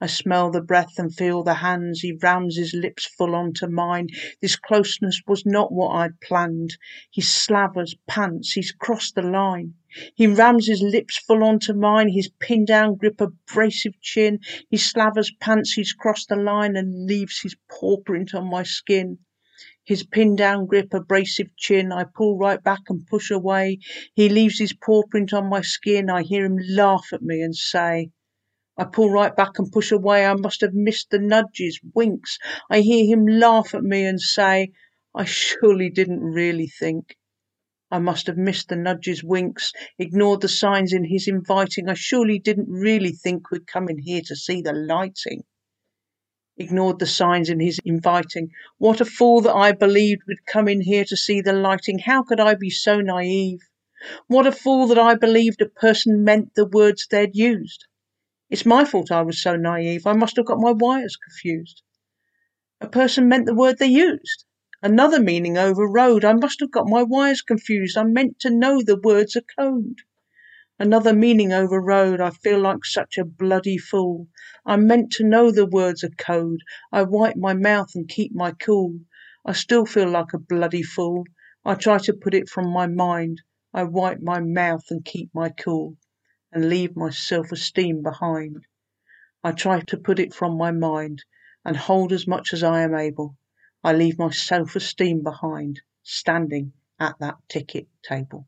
[0.03, 2.01] I smell the breath and feel the hands.
[2.01, 4.09] He rams his lips full onto mine.
[4.41, 6.75] This closeness was not what I'd planned.
[7.09, 9.75] He slavers, pants, he's crossed the line.
[10.13, 14.39] He rams his lips full onto mine, his pinned down grip, abrasive chin.
[14.69, 19.19] He slavers, pants, he's crossed the line and leaves his paw print on my skin.
[19.85, 23.79] His pinned down grip, abrasive chin, I pull right back and push away.
[24.15, 26.09] He leaves his paw print on my skin.
[26.09, 28.09] I hear him laugh at me and say,
[28.75, 30.25] I pull right back and push away.
[30.25, 32.39] I must have missed the nudges, winks.
[32.71, 34.71] I hear him laugh at me and say,
[35.13, 37.15] I surely didn't really think.
[37.91, 41.87] I must have missed the nudges, winks, ignored the signs in his inviting.
[41.87, 45.43] I surely didn't really think we'd come in here to see the lighting.
[46.57, 48.49] Ignored the signs in his inviting.
[48.79, 51.99] What a fool that I believed we'd come in here to see the lighting.
[51.99, 53.59] How could I be so naive?
[54.25, 57.85] What a fool that I believed a person meant the words they'd used.
[58.53, 60.05] It's my fault I was so naive.
[60.05, 61.81] I must have got my wires confused.
[62.81, 64.45] A person meant the word they used.
[64.83, 66.23] Another meaning overrode.
[66.23, 67.97] I must have got my wires confused.
[67.97, 70.01] I meant to know the words are code.
[70.77, 72.21] Another meaning overrode.
[72.21, 74.27] I feel like such a bloody fool.
[74.67, 76.61] I meant to know the words are code.
[76.91, 78.99] I wipe my mouth and keep my cool.
[79.47, 81.23] I still feel like a bloody fool.
[81.65, 83.41] I try to put it from my mind.
[83.73, 85.97] I wipe my mouth and keep my cool
[86.53, 88.65] and leave my self esteem behind.
[89.43, 91.23] I try to put it from my mind
[91.65, 93.35] and hold as much as I am able.
[93.83, 98.47] I leave my self esteem behind, standing at that ticket table.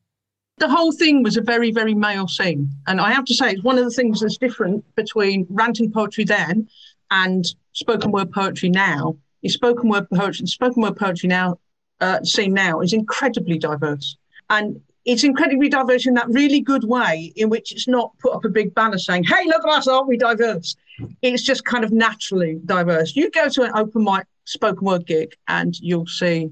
[0.58, 2.70] The whole thing was a very, very male thing.
[2.86, 6.24] And I have to say, it's one of the things that's different between ranting poetry
[6.24, 6.68] then
[7.10, 9.16] and spoken word poetry now.
[9.42, 11.58] Is spoken word poetry, spoken word poetry now,
[12.00, 14.16] uh, scene now is incredibly diverse.
[14.48, 18.44] And it's incredibly diverse in that really good way in which it's not put up
[18.44, 20.74] a big banner saying, hey, look at us, aren't we diverse?
[21.22, 23.14] It's just kind of naturally diverse.
[23.14, 26.50] You go to an open mic spoken word gig and you'll see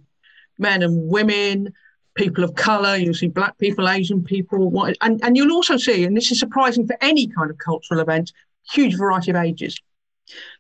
[0.59, 1.73] men and women,
[2.15, 6.17] people of color, you'll see black people, Asian people, and, and you'll also see, and
[6.17, 8.33] this is surprising for any kind of cultural event,
[8.71, 9.77] huge variety of ages.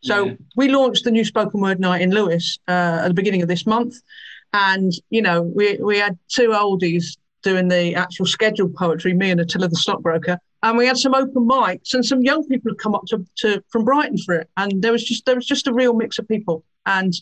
[0.02, 0.34] So yeah.
[0.56, 3.66] we launched the new spoken word night in Lewes uh, at the beginning of this
[3.66, 3.94] month.
[4.52, 9.40] And, you know, we, we had two oldies doing the actual scheduled poetry, me and
[9.40, 12.94] Attila the stockbroker, and we had some open mics, and some young people had come
[12.94, 15.72] up to, to from Brighton for it, and there was just there was just a
[15.72, 16.64] real mix of people.
[16.86, 17.12] And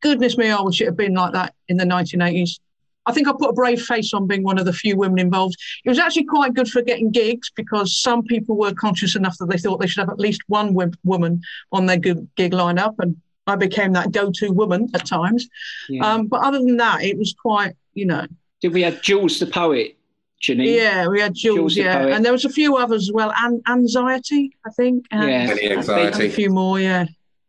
[0.00, 2.60] goodness me, I wish it had been like that in the 1980s.
[3.06, 5.56] I think I put a brave face on being one of the few women involved.
[5.84, 9.48] It was actually quite good for getting gigs because some people were conscious enough that
[9.48, 10.74] they thought they should have at least one
[11.04, 11.40] woman
[11.72, 15.48] on their gig lineup, and I became that go-to woman at times.
[15.88, 16.04] Yeah.
[16.04, 18.26] Um, but other than that, it was quite, you know.
[18.60, 19.96] Did we have Joolz the poet?
[20.42, 20.76] Janine?
[20.76, 23.32] Yeah, we had Joolz, Joolz yeah, the and there was a few others as well.
[23.38, 25.06] An- anxiety, I think.
[25.10, 26.26] And yeah, anxiety.
[26.26, 27.06] A few more, yeah.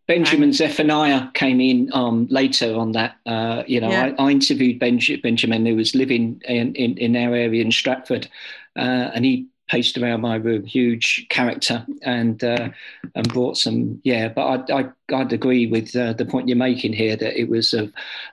[0.08, 3.18] Benjamin Zephaniah came in um, later on that.
[3.26, 4.14] Uh, you know, yeah.
[4.18, 8.30] I, I, interviewed Benj- Benjamin, who was living in, in, in our area in Stratford,
[8.78, 12.70] uh, and he paced around my room, huge character, and uh,
[13.16, 14.02] and brought some.
[14.04, 17.50] Yeah, but I, I I'd agree with uh, the point you're making here that it
[17.50, 17.92] was of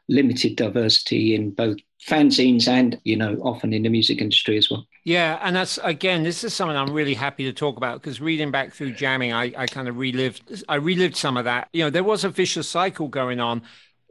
[0.09, 4.87] limited diversity in both fanzines and you know often in the music industry as well
[5.05, 8.51] yeah and that's again this is something i'm really happy to talk about because reading
[8.51, 11.89] back through jamming I, I kind of relived i relived some of that you know
[11.89, 13.63] there was a vicious cycle going on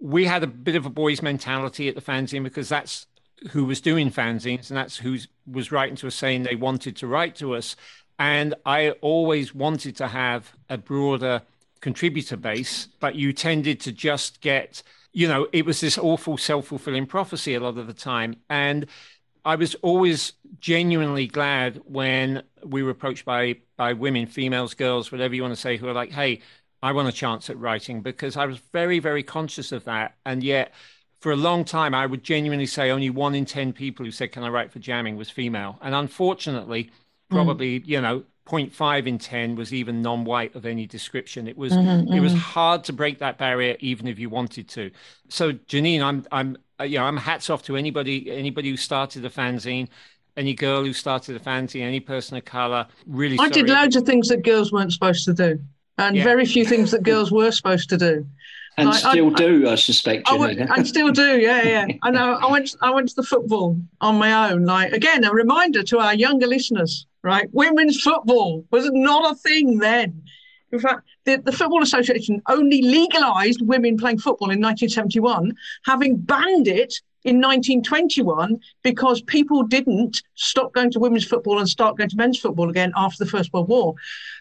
[0.01, 3.05] we had a bit of a boys mentality at the fanzine because that's
[3.51, 7.07] who was doing fanzines and that's who was writing to us saying they wanted to
[7.07, 7.75] write to us
[8.19, 11.41] and i always wanted to have a broader
[11.81, 14.81] contributor base but you tended to just get
[15.13, 18.35] you know, it was this awful self fulfilling prophecy a lot of the time.
[18.49, 18.87] And
[19.45, 25.35] I was always genuinely glad when we were approached by by women, females, girls, whatever
[25.35, 26.41] you want to say, who are like, "Hey,
[26.81, 30.15] I want a chance at writing," because I was very, very conscious of that.
[30.25, 30.73] And yet,
[31.23, 34.33] for a long time, I would genuinely say only one in ten people who said,
[34.33, 35.79] "Can I write for jamming?" was female.
[35.81, 36.91] And unfortunately,
[37.29, 37.35] hmm.
[37.35, 37.87] probably mm.
[37.87, 42.19] you know 0.5 in 10 was even non-white of any description it was mm-hmm, it
[42.19, 42.41] was mm-hmm.
[42.41, 44.91] hard to break that barrier even if you wanted to
[45.29, 49.23] so janine i'm i'm uh, you know i'm hats off to anybody anybody who started
[49.23, 49.87] a fanzine
[50.35, 54.03] any girl who started a fanzine any person of color really i did loads of
[54.03, 55.57] things that girls weren't supposed to do
[55.97, 56.25] and yeah.
[56.25, 58.27] very few things that girls were supposed to do
[58.77, 60.29] and like, still I, do, I, I suspect.
[60.29, 61.87] I went, and still do, yeah, yeah.
[62.01, 62.39] I know.
[62.41, 64.65] I went, I went to the football on my own.
[64.65, 67.49] Like again, a reminder to our younger listeners right?
[67.53, 70.23] Women's football was not a thing then.
[70.71, 75.55] In fact, the, the, Football Association only legalised women playing football in 1971,
[75.85, 81.97] having banned it in 1921 because people didn't stop going to women's football and start
[81.97, 83.93] going to men's football again after the First World War.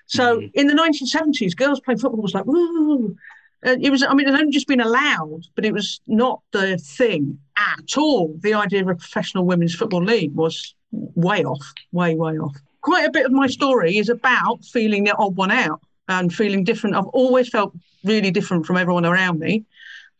[0.06, 0.46] So mm-hmm.
[0.54, 3.14] in the 1970s, girls playing football was like, woo.
[3.64, 6.78] It was, I mean, it had only just been allowed, but it was not the
[6.78, 8.34] thing at all.
[8.40, 13.06] The idea of a professional women's football league was way off, way, way off quite
[13.06, 16.94] a bit of my story is about feeling the odd one out and feeling different.
[16.94, 17.72] I've always felt
[18.04, 19.64] really different from everyone around me.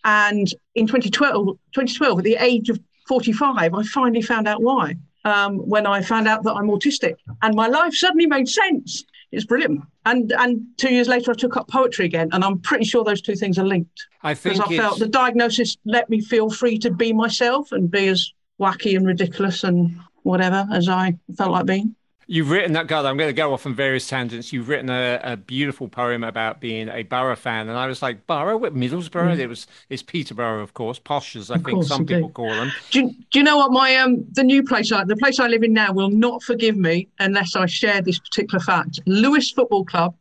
[0.04, 4.94] And in 2012, 2012 at the age of 45, I finally found out why.
[5.24, 9.04] Um, when I found out that I'm autistic, and my life suddenly made sense.
[9.30, 9.82] It's brilliant.
[10.04, 13.22] And and two years later, I took up poetry again, and I'm pretty sure those
[13.22, 14.06] two things are linked.
[14.22, 17.90] I think because I felt the diagnosis let me feel free to be myself and
[17.90, 21.94] be as wacky and ridiculous and whatever as I felt like being.
[22.32, 24.54] You've written that, God, I'm going to go off on various tangents.
[24.54, 27.68] You've written a, a beautiful poem about being a Borough fan.
[27.68, 28.56] And I was like, Borough?
[28.56, 29.36] What, Middlesbrough?
[29.36, 29.38] Mm.
[29.38, 32.72] It was, it's Peterborough, of course, posh as I of think some people call them.
[32.90, 33.70] Do you, do you know what?
[33.70, 36.74] My um, The new place, I, the place I live in now, will not forgive
[36.74, 38.98] me unless I share this particular fact.
[39.04, 40.14] Lewes Football Club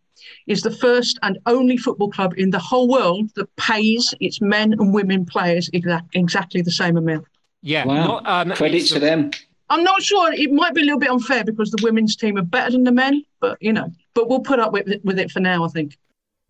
[0.48, 4.74] is the first and only football club in the whole world that pays its men
[4.74, 7.26] and women players exact, exactly the same amount.
[7.62, 7.86] Yeah.
[7.86, 8.06] Wow.
[8.06, 9.32] Not, um, Credit to them.
[9.72, 10.34] I'm not sure.
[10.34, 12.92] It might be a little bit unfair because the women's team are better than the
[12.92, 15.64] men, but you know, but we'll put up with it, with it for now.
[15.64, 15.98] I think.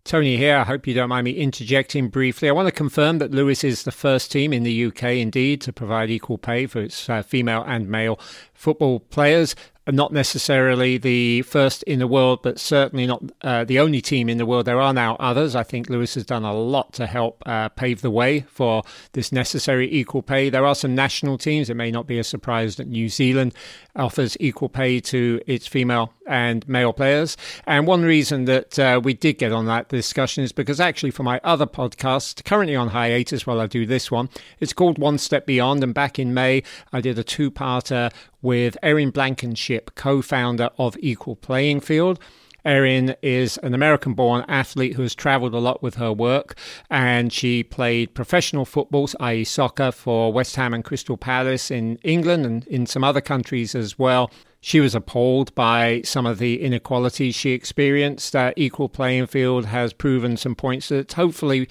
[0.04, 0.56] Tony here.
[0.56, 2.48] I hope you don't mind me interjecting briefly.
[2.48, 5.72] I want to confirm that Lewes is the first team in the UK, indeed, to
[5.72, 8.18] provide equal pay for its uh, female and male
[8.52, 9.54] football players
[9.90, 14.38] not necessarily the first in the world, but certainly not uh, the only team in
[14.38, 14.64] the world.
[14.64, 15.56] There are now others.
[15.56, 19.32] I think Lewes has done a lot to help uh, pave the way for this
[19.32, 20.50] necessary equal pay.
[20.50, 21.68] There are some national teams.
[21.68, 23.54] It may not be a surprise that New Zealand
[23.96, 27.36] offers equal pay to its female and male players.
[27.66, 31.24] And one reason that uh, we did get on that discussion is because actually, for
[31.24, 34.28] my other podcast, currently on hiatus while I do this one,
[34.60, 35.82] it's called One Step Beyond.
[35.82, 36.62] And back in May,
[36.92, 38.12] I did a two parter
[38.42, 42.18] with Erin Blankenship, co founder of Equal Playing Field.
[42.64, 46.56] Erin is an American born athlete who has traveled a lot with her work,
[46.90, 52.46] and she played professional football, i.e., soccer, for West Ham and Crystal Palace in England
[52.46, 54.30] and in some other countries as well.
[54.60, 58.36] She was appalled by some of the inequalities she experienced.
[58.36, 61.68] Uh, Equal Playing Field has proven some points that hopefully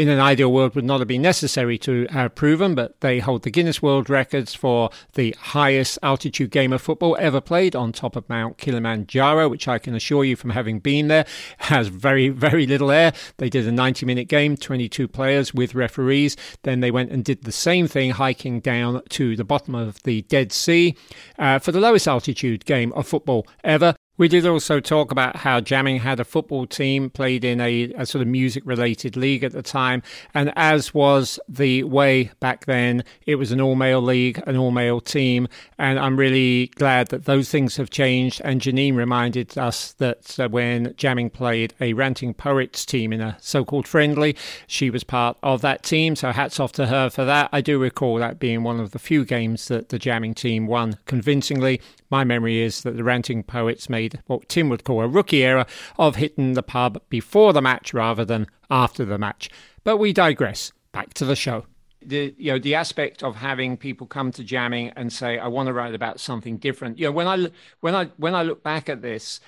[0.00, 3.42] in an ideal world would not have been necessary to have proven, but they hold
[3.42, 8.16] the Guinness World Records for the highest altitude game of football ever played on top
[8.16, 11.26] of Mount Kilimanjaro, which I can assure you from having been there
[11.58, 13.12] has very, very little air.
[13.36, 16.34] They did a 90 minute game, 22 players with referees.
[16.62, 20.22] Then they went and did the same thing, hiking down to the bottom of the
[20.22, 20.96] Dead Sea
[21.38, 23.94] uh, for the lowest altitude game of football ever.
[24.20, 28.04] We did also talk about how Jamming had a football team, played in a, a
[28.04, 30.02] sort of music related league at the time.
[30.34, 34.72] And as was the way back then, it was an all male league, an all
[34.72, 35.48] male team.
[35.78, 38.42] And I'm really glad that those things have changed.
[38.44, 43.38] And Janine reminded us that uh, when Jamming played a Ranting Poets team in a
[43.40, 46.14] so called friendly, she was part of that team.
[46.14, 47.48] So hats off to her for that.
[47.52, 50.98] I do recall that being one of the few games that the Jamming team won
[51.06, 51.80] convincingly.
[52.10, 55.64] My memory is that the Ranting Poets made what Tim would call a rookie error
[55.96, 59.48] of hitting the pub before the match rather than after the match.
[59.84, 60.72] But we digress.
[60.92, 61.66] Back to the show.
[62.02, 65.66] The you know the aspect of having people come to jamming and say I want
[65.66, 66.98] to write about something different.
[66.98, 67.50] You know when I
[67.80, 69.38] when I when I look back at this,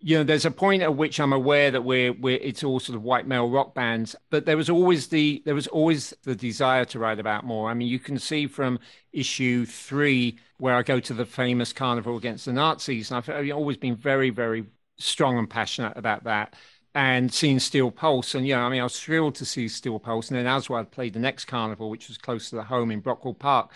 [0.00, 2.96] you know, there's a point at which I'm aware that we're we're it's all sort
[2.96, 6.84] of white male rock bands, but there was always the there was always the desire
[6.86, 7.70] to write about more.
[7.70, 8.78] I mean, you can see from
[9.12, 13.50] issue three where I go to the famous carnival against the Nazis, and I've, I've
[13.56, 14.66] always been very very
[14.98, 16.54] strong and passionate about that.
[16.94, 20.30] And seeing Steel Pulse, and yeah, I mean, I was thrilled to see Steel Pulse.
[20.30, 23.38] And then Aswad played the next carnival, which was close to the home in Brockwell
[23.38, 23.70] Park.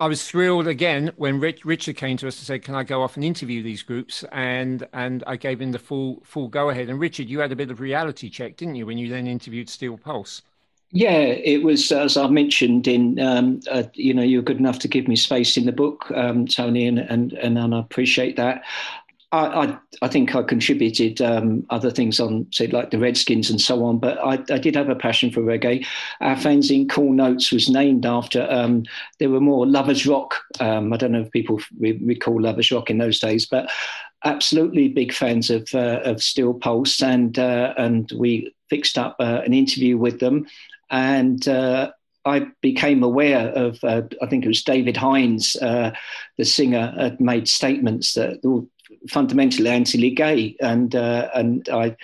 [0.00, 3.02] I was thrilled again when Rich, Richard came to us to say, "Can I go
[3.02, 6.88] off and interview these groups?" And and I gave him the full full go ahead.
[6.88, 9.68] And Richard, you had a bit of reality check, didn't you, when you then interviewed
[9.68, 10.40] Steel Pulse?
[10.92, 14.88] Yeah, it was as I mentioned in um, uh, you know you're good enough to
[14.88, 18.62] give me space in the book, um, Tony, and, and and I appreciate that.
[19.36, 23.84] I, I, think I contributed um, other things on, say, like the Redskins and so
[23.84, 25.86] on, but I, I did have a passion for reggae.
[26.20, 28.84] Our fanzine Cool Notes was named after, um,
[29.18, 30.36] there were more Lovers Rock.
[30.60, 33.70] Um, I don't know if people re- recall Lovers Rock in those days, but
[34.24, 37.02] absolutely big fans of, uh, of Steel Pulse.
[37.02, 40.46] And, uh, and we fixed up uh, an interview with them.
[40.90, 41.92] And uh,
[42.24, 45.92] I became aware of, uh, I think it was David Hinds, uh,
[46.36, 48.40] the singer, had made statements that
[49.08, 51.96] fundamentally anti gay, and uh, and I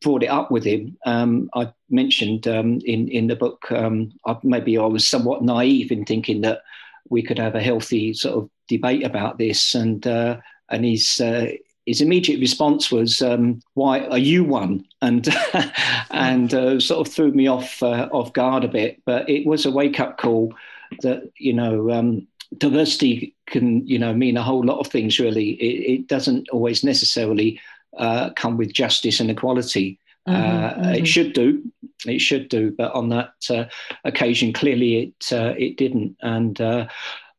[0.00, 0.96] brought it up with him.
[1.04, 5.92] Um, I mentioned um, in in the book um, I, maybe I was somewhat naive
[5.92, 6.62] in thinking that
[7.08, 11.46] we could have a healthy sort of debate about this, and uh, and his uh,
[11.86, 15.28] his immediate response was, um, "Why are you one?" and
[16.10, 19.02] and uh, sort of threw me off uh, off guard a bit.
[19.04, 20.54] But it was a wake up call
[21.00, 22.26] that you know um,
[22.58, 25.50] diversity can you know mean a whole lot of things really.
[25.50, 27.60] It, it doesn't always necessarily
[27.96, 29.98] uh, come with justice and equality.
[30.28, 30.94] Mm-hmm, uh, mm-hmm.
[30.94, 31.62] it should do.
[32.06, 33.64] It should do but on that uh,
[34.04, 36.16] occasion clearly it uh, it didn't.
[36.22, 36.88] And uh,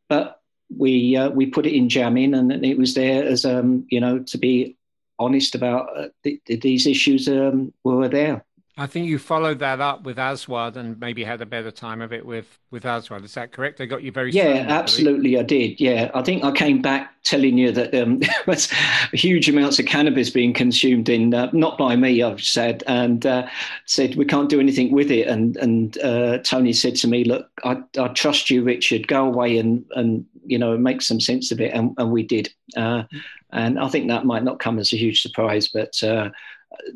[0.09, 0.41] but
[0.75, 4.19] we uh, we put it in jamming and it was there as um you know
[4.19, 4.75] to be
[5.19, 5.87] honest about
[6.23, 8.43] th- these issues um, were there
[8.75, 12.11] I think you followed that up with Aswad and maybe had a better time of
[12.11, 13.23] it with with Aswad.
[13.23, 13.77] Is that correct?
[13.77, 15.37] They got you very yeah, absolutely.
[15.37, 15.79] I did.
[15.79, 18.71] Yeah, I think I came back telling you that um, there was
[19.13, 23.47] huge amounts of cannabis being consumed in uh, not by me, I've said, and uh,
[23.85, 25.27] said we can't do anything with it.
[25.27, 29.07] And and uh, Tony said to me, look, I, I trust you, Richard.
[29.07, 32.51] Go away and and you know make some sense of it, and, and we did.
[32.75, 33.03] Uh,
[33.51, 36.31] and I think that might not come as a huge surprise, but uh,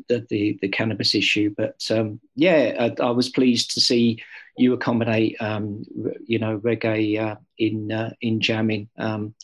[0.08, 1.54] the, the, the cannabis issue.
[1.56, 4.22] But um, yeah, I, I, was pleased to see
[4.56, 5.84] you accommodate, um,
[6.24, 9.34] you know, reggae uh, in uh, in jamming um,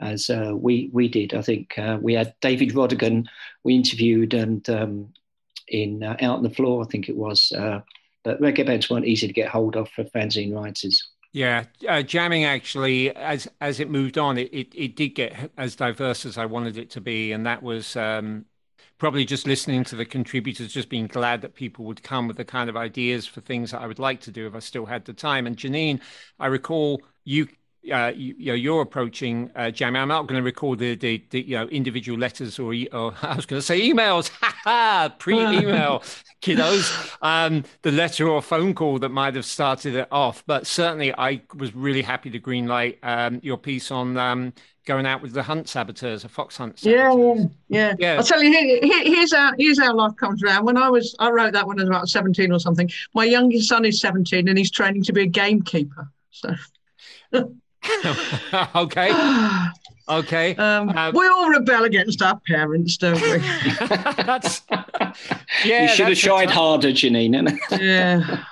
[0.00, 1.34] as uh, we we did.
[1.34, 3.26] I think uh, we had David Rodigan
[3.64, 5.12] we interviewed and um,
[5.68, 7.52] in uh, out on the floor, I think it was.
[7.52, 7.80] Uh,
[8.22, 11.08] but reggae bands weren't easy to get hold of for fanzine writers.
[11.32, 15.76] Yeah, uh, jamming actually, as as it moved on, it, it, it did get as
[15.76, 18.46] diverse as I wanted it to be, and that was um,
[19.00, 22.44] probably just listening to the contributors, just being glad that people would come with the
[22.44, 25.06] kind of ideas for things that I would like to do if I still had
[25.06, 25.46] the time.
[25.46, 26.00] And Janine,
[26.38, 27.48] I recall you
[27.90, 29.98] uh, you, you, know, you're approaching uh, Jamie.
[29.98, 33.34] I'm not going to record the, the, the, you know individual letters or, or I
[33.34, 36.00] was going to say emails, Ha ha pre-email
[36.42, 40.44] kiddos, um, the letter or phone call that might have started it off.
[40.46, 44.52] But certainly, I was really happy to greenlight um, your piece on um,
[44.90, 46.80] going out with the hunt saboteurs, a fox hunt.
[46.80, 47.48] Saboteurs.
[47.68, 48.16] Yeah, yeah, yeah.
[48.16, 50.64] I'll tell you, here, here's how here's how life comes around.
[50.64, 52.90] When I was, I wrote that when I was about seventeen or something.
[53.14, 56.10] My youngest son is seventeen, and he's training to be a gamekeeper.
[56.32, 56.54] So.
[58.74, 59.12] okay.
[60.08, 60.56] Okay.
[60.58, 63.38] Um, um, we all rebel against our parents, don't we?
[64.26, 64.62] that's,
[65.64, 67.56] yeah, you should have tried harder, Janine.
[67.70, 68.42] yeah.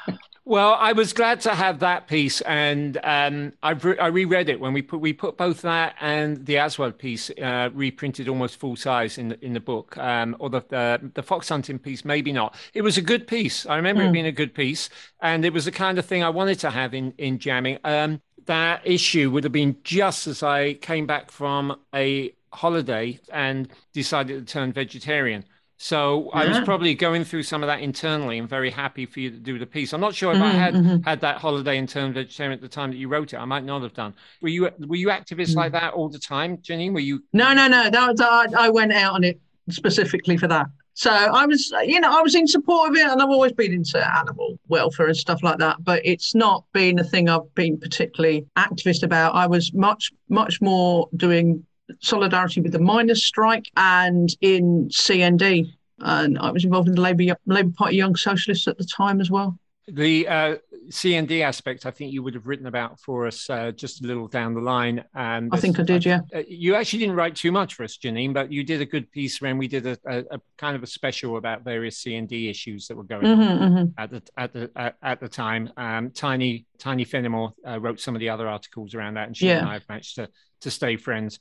[0.48, 4.58] Well, I was glad to have that piece, and um, I, re- I reread it
[4.58, 8.74] when we put we put both that and the Aswad piece uh, reprinted almost full
[8.74, 12.32] size in the, in the book, um, or the, the, the fox hunting piece maybe
[12.32, 12.56] not.
[12.72, 13.66] It was a good piece.
[13.66, 14.08] I remember mm.
[14.08, 14.88] it being a good piece,
[15.20, 17.76] and it was the kind of thing I wanted to have in in jamming.
[17.84, 23.68] Um, that issue would have been just as I came back from a holiday and
[23.92, 25.44] decided to turn vegetarian.
[25.80, 26.40] So yeah.
[26.40, 29.36] I was probably going through some of that internally and very happy for you to
[29.38, 29.92] do the piece.
[29.92, 31.02] I'm not sure if mm-hmm, I had mm-hmm.
[31.04, 33.36] had that holiday and turned vegetarian at the time that you wrote it.
[33.36, 34.12] I might not have done.
[34.42, 36.92] Were you were you activists mm like that all the time, Janine?
[36.92, 37.22] Were you?
[37.32, 37.90] No, no, no.
[37.90, 40.66] That was, I, I went out on it specifically for that.
[40.94, 43.72] So I was, you know, I was in support of it, and I've always been
[43.72, 45.76] into animal welfare and stuff like that.
[45.84, 49.36] But it's not been a thing I've been particularly activist about.
[49.36, 51.64] I was much, much more doing
[52.00, 55.72] solidarity with the miners' strike and in CND.
[56.00, 59.30] And I was involved in the Labour Labour Party Young Socialists at the time as
[59.30, 59.58] well.
[59.88, 60.56] The uh,
[60.90, 64.28] CND aspect, I think you would have written about for us uh, just a little
[64.28, 65.04] down the line.
[65.14, 66.20] And I think I did, yeah.
[66.34, 69.10] Uh, you actually didn't write too much for us, Janine, but you did a good
[69.10, 72.86] piece when we did a, a, a kind of a special about various CND issues
[72.88, 73.84] that were going mm-hmm, on mm-hmm.
[73.96, 75.70] at the at the at, at the time.
[75.76, 79.46] Um, Tiny Tiny Fenimore uh, wrote some of the other articles around that, and she
[79.46, 79.60] yeah.
[79.60, 80.28] and I have managed to
[80.60, 81.38] to stay friends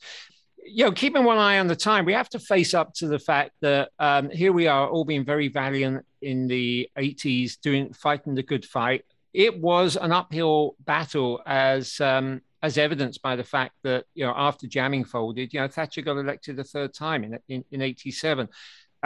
[0.65, 3.19] you know, keeping one eye on the time, we have to face up to the
[3.19, 8.35] fact that um, here we are, all being very valiant in the 80s, doing fighting
[8.35, 9.05] the good fight.
[9.33, 14.33] It was an uphill battle, as um, as evidenced by the fact that you know
[14.35, 18.47] after jamming folded, you know Thatcher got elected a third time in in, in 87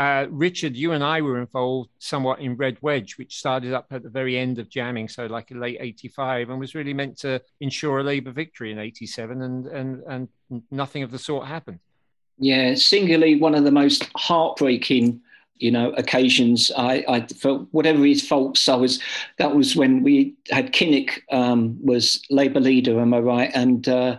[0.01, 4.01] uh, Richard, you and I were involved somewhat in Red Wedge, which started up at
[4.01, 7.99] the very end of jamming, so like late '85, and was really meant to ensure
[7.99, 10.27] a Labour victory in '87, and and and
[10.71, 11.77] nothing of the sort happened.
[12.39, 15.21] Yeah, singularly one of the most heartbreaking,
[15.57, 16.71] you know, occasions.
[16.75, 17.27] I, I
[17.69, 18.99] whatever his faults, I was.
[19.37, 23.51] That was when we had Kinnock um, was Labour leader, am I right?
[23.53, 24.17] And uh,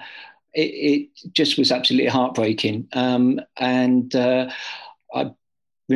[0.54, 2.86] it, it, just was absolutely heartbreaking.
[2.92, 4.48] Um, and uh,
[5.12, 5.32] I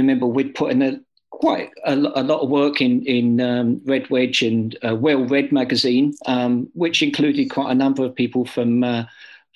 [0.01, 4.09] remember we'd put in a quite a, a lot of work in in um, Red
[4.11, 8.83] Wedge and uh, Well Red magazine, um, which included quite a number of people from
[8.83, 9.05] uh,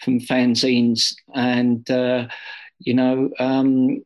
[0.02, 2.28] from fanzines, and uh,
[2.78, 4.02] you know, um,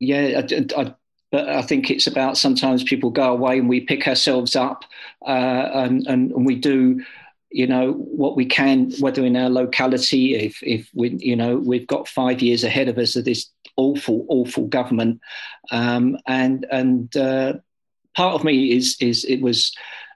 [0.00, 0.94] yeah, I, I,
[1.30, 4.84] but I think it's about sometimes people go away and we pick ourselves up,
[5.26, 7.02] uh, and, and, and we do
[7.50, 11.86] you know what we can whether in our locality if if we you know we've
[11.86, 15.20] got five years ahead of us of this awful awful government.
[15.70, 17.54] Um, and and uh,
[18.16, 19.74] part of me is is it was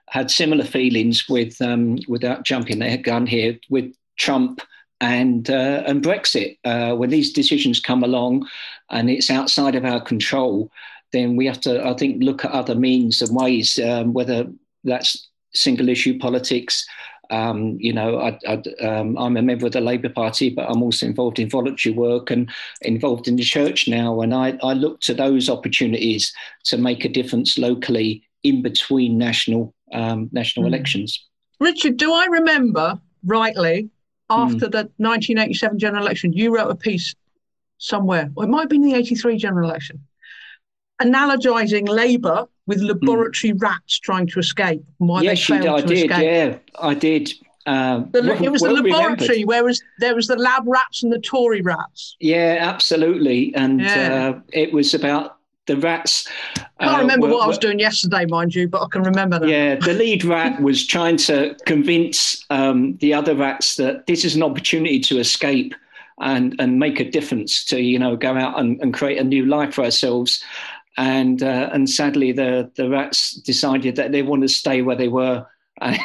[0.09, 4.61] had similar feelings with um, without jumping the gun here with Trump
[5.01, 6.57] and uh, and Brexit.
[6.63, 8.47] Uh, when these decisions come along
[8.89, 10.71] and it's outside of our control
[11.11, 14.47] then we have to I think look at other means and ways um, whether
[14.83, 16.87] that's single issue politics
[17.29, 18.39] um, you know, I,
[18.81, 22.31] am um, a member of the Labour Party, but I'm also involved in voluntary work
[22.31, 22.49] and
[22.81, 24.21] involved in the church now.
[24.21, 26.33] And I, I look to those opportunities
[26.65, 30.69] to make a difference locally in between national um, national mm.
[30.69, 31.25] elections.
[31.59, 33.89] Richard, do I remember rightly
[34.29, 34.71] after mm.
[34.71, 37.15] the 1987 general election, you wrote a piece
[37.77, 39.99] somewhere, or it might have been the 83 general election,
[41.01, 43.61] analogizing Labour with laboratory mm.
[43.61, 44.83] rats trying to escape.
[44.97, 46.11] why yes, they failed I to did.
[46.11, 46.23] Escape.
[46.23, 47.33] Yeah, I did.
[47.65, 51.19] Uh, the, it was well the laboratory, whereas there was the lab rats and the
[51.19, 52.15] Tory rats.
[52.19, 53.53] Yeah, absolutely.
[53.55, 54.33] And yeah.
[54.35, 55.37] Uh, it was about
[55.67, 56.27] the rats.
[56.57, 59.03] I can't uh, remember were, what I was doing yesterday, mind you, but I can
[59.03, 59.47] remember that.
[59.47, 64.35] Yeah, the lead rat was trying to convince um, the other rats that this is
[64.35, 65.75] an opportunity to escape
[66.21, 69.45] and and make a difference to you know go out and, and create a new
[69.45, 70.43] life for ourselves
[70.99, 75.07] and uh, and sadly the the rats decided that they wanted to stay where they
[75.07, 75.45] were.
[75.81, 75.97] And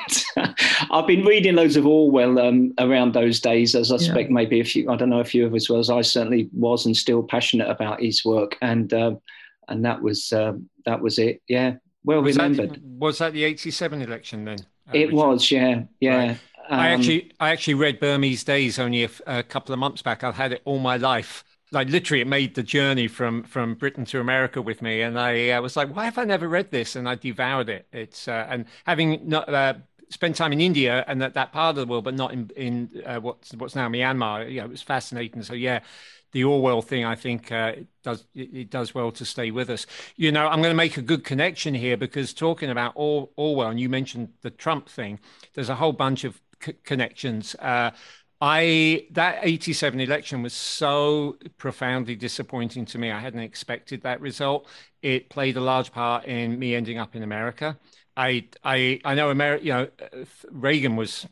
[0.93, 4.35] I've been reading loads of Orwell um, around those days, as I suspect yeah.
[4.35, 4.89] maybe a few.
[4.89, 5.91] I don't know a few of us was.
[5.91, 8.57] I certainly was, and still passionate about his work.
[8.63, 9.17] And uh,
[9.67, 10.53] and that was uh,
[10.87, 11.43] that was it.
[11.49, 11.75] Yeah,
[12.05, 12.75] well was remembered.
[12.75, 14.59] That, was that the '87 election then?
[14.89, 15.15] Uh, it Richard?
[15.15, 15.51] was.
[15.51, 16.19] Yeah, yeah.
[16.19, 16.31] Right.
[16.71, 20.23] Um, I actually I actually read Burmese Days only a, a couple of months back.
[20.23, 21.43] I've had it all my life
[21.75, 25.59] like literally it made the journey from from Britain to America with me, and I
[25.61, 26.97] was like, why have I never read this?
[26.97, 27.87] And I devoured it.
[27.93, 29.75] It's uh, and having not uh,
[30.11, 33.03] spent time in India and that, that part of the world, but not in in
[33.07, 34.53] uh, what's what's now Myanmar.
[34.53, 35.43] Yeah, it was fascinating.
[35.43, 35.81] So yeah,
[36.33, 39.87] the Orwell thing, I think uh, it does it, does well to stay with us.
[40.17, 43.71] You know, I'm going to make a good connection here because talking about Or, Orwell,
[43.71, 45.21] and you mentioned the Trump thing.
[45.55, 47.55] There's a whole bunch of c- connections.
[47.57, 47.93] Uh,
[48.41, 53.11] I that 87 election was so profoundly disappointing to me.
[53.11, 54.69] I hadn't expected that result.
[55.03, 57.79] It played a large part in me ending up in America.
[58.17, 59.65] I I I know America.
[59.65, 59.89] You know,
[60.51, 61.27] Reagan was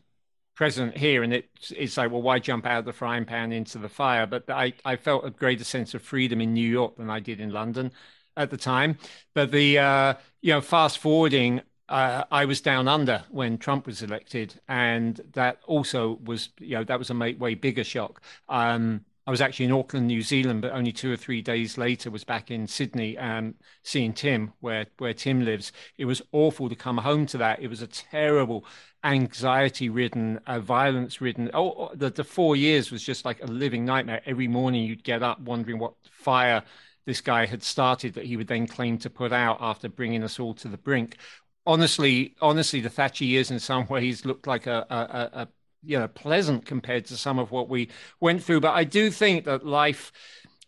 [0.54, 3.78] president here, and it, it's like, well, why jump out of the frying pan into
[3.78, 4.26] the fire?
[4.26, 7.40] But I I felt a greater sense of freedom in New York than I did
[7.40, 7.92] in London
[8.36, 8.98] at the time.
[9.34, 11.62] But the uh, you know, fast forwarding.
[11.88, 16.84] Uh, I was down under when Trump was elected, and that also was, you know,
[16.84, 18.22] that was a way bigger shock.
[18.48, 22.10] Um, I was actually in Auckland, New Zealand, but only two or three days later
[22.10, 23.54] was back in Sydney um,
[23.84, 25.70] seeing Tim, where where Tim lives.
[25.98, 27.60] It was awful to come home to that.
[27.60, 28.64] It was a terrible,
[29.04, 31.50] anxiety-ridden, uh, violence-ridden.
[31.54, 34.22] Oh, oh, the, the four years was just like a living nightmare.
[34.24, 36.62] Every morning you'd get up wondering what fire
[37.04, 40.38] this guy had started that he would then claim to put out after bringing us
[40.38, 41.16] all to the brink.
[41.64, 45.48] Honestly, honestly, the Thatcher years in some ways looked like a, a, a
[45.84, 47.90] you know pleasant compared to some of what we
[48.20, 48.60] went through.
[48.60, 50.12] But i do think that life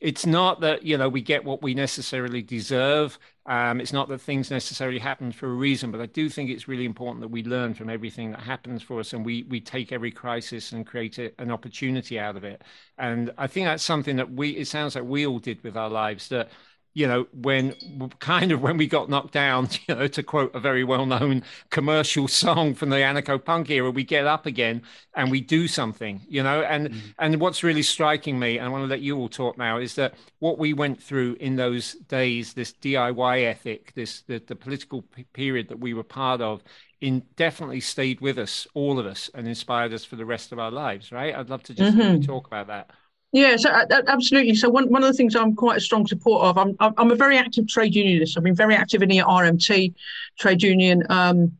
[0.00, 3.18] it's not that you know we get what we necessarily deserve.
[3.46, 6.66] Um, it's not that things necessarily happen for a reason but i do think it's
[6.66, 9.92] really important that we learn from everything that happens for us and we we take
[9.92, 12.62] every crisis and create a, an opportunity out of it.
[12.98, 15.90] And i think that's something that we it sounds like we all did with our
[15.90, 16.50] lives that
[16.94, 17.74] you know, when
[18.20, 22.28] kind of when we got knocked down, you know, to quote a very well-known commercial
[22.28, 24.80] song from the anarcho punk era, we get up again
[25.14, 26.62] and we do something, you know.
[26.62, 27.00] And mm.
[27.18, 29.96] and what's really striking me, and I want to let you all talk now, is
[29.96, 35.02] that what we went through in those days, this DIY ethic, this the, the political
[35.32, 36.62] period that we were part of,
[37.00, 40.60] in definitely stayed with us, all of us, and inspired us for the rest of
[40.60, 41.10] our lives.
[41.10, 41.34] Right?
[41.34, 42.22] I'd love to just mm-hmm.
[42.22, 42.90] talk about that.
[43.34, 44.54] Yeah, so uh, absolutely.
[44.54, 47.16] So one, one of the things I'm quite a strong support of, I'm I'm a
[47.16, 48.38] very active trade unionist.
[48.38, 49.92] I've been very active in the RMT
[50.38, 51.02] trade union.
[51.10, 51.58] Um,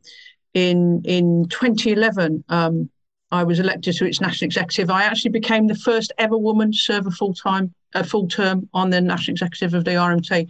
[0.54, 2.88] in in 2011, um,
[3.32, 4.88] I was elected to its national executive.
[4.88, 8.68] I actually became the first ever woman to serve a full time a full term
[8.74, 10.48] on the national executive of the RMT.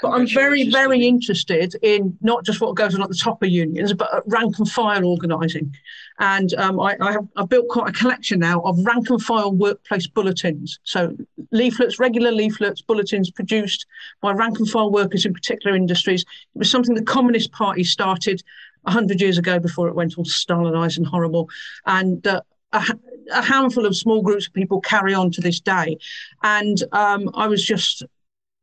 [0.00, 3.48] But I'm very, very interested in not just what goes on at the top of
[3.48, 5.74] unions, but rank and file organising.
[6.20, 9.52] And um, I, I, have I've built quite a collection now of rank and file
[9.52, 10.78] workplace bulletins.
[10.84, 11.16] So
[11.50, 13.86] leaflets, regular leaflets, bulletins produced
[14.20, 16.22] by rank and file workers in particular industries.
[16.22, 18.42] It was something the Communist Party started
[18.82, 21.48] 100 years ago before it went all Stalinized and horrible.
[21.86, 22.42] And uh,
[23.32, 25.96] a, a, handful of small groups of people carry on to this day.
[26.42, 28.04] And um, I was just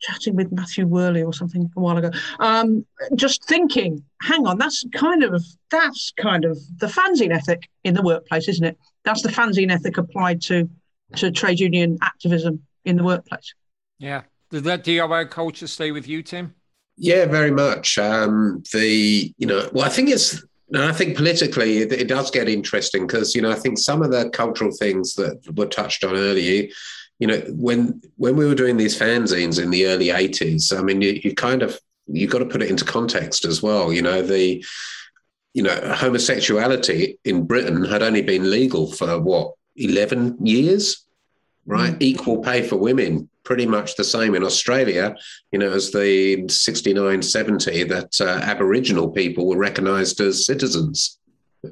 [0.01, 2.85] chatting with Matthew Worley or something a while ago, um,
[3.15, 8.01] just thinking, hang on, that's kind of that's kind of the fanzine ethic in the
[8.01, 8.77] workplace, isn't it?
[9.03, 10.69] That's the fanzine ethic applied to
[11.17, 13.53] to trade union activism in the workplace.
[13.99, 14.23] Yeah.
[14.49, 16.55] Did that DIY culture stay with you, Tim?
[16.97, 17.97] Yeah, very much.
[17.97, 20.43] Um, the you know, well, I think it's
[20.73, 24.01] and I think politically it, it does get interesting because you know I think some
[24.01, 26.67] of the cultural things that were touched on earlier,
[27.19, 31.01] you know, when when we were doing these fanzines in the early '80s, I mean,
[31.01, 33.91] you, you kind of you've got to put it into context as well.
[33.91, 34.63] You know, the
[35.53, 41.05] you know homosexuality in Britain had only been legal for what 11 years,
[41.65, 41.93] right?
[41.93, 42.01] Mm.
[42.01, 45.15] Equal pay for women pretty much the same in Australia,
[45.51, 51.17] you know, as the 69, 70 that uh, Aboriginal people were recognized as citizens,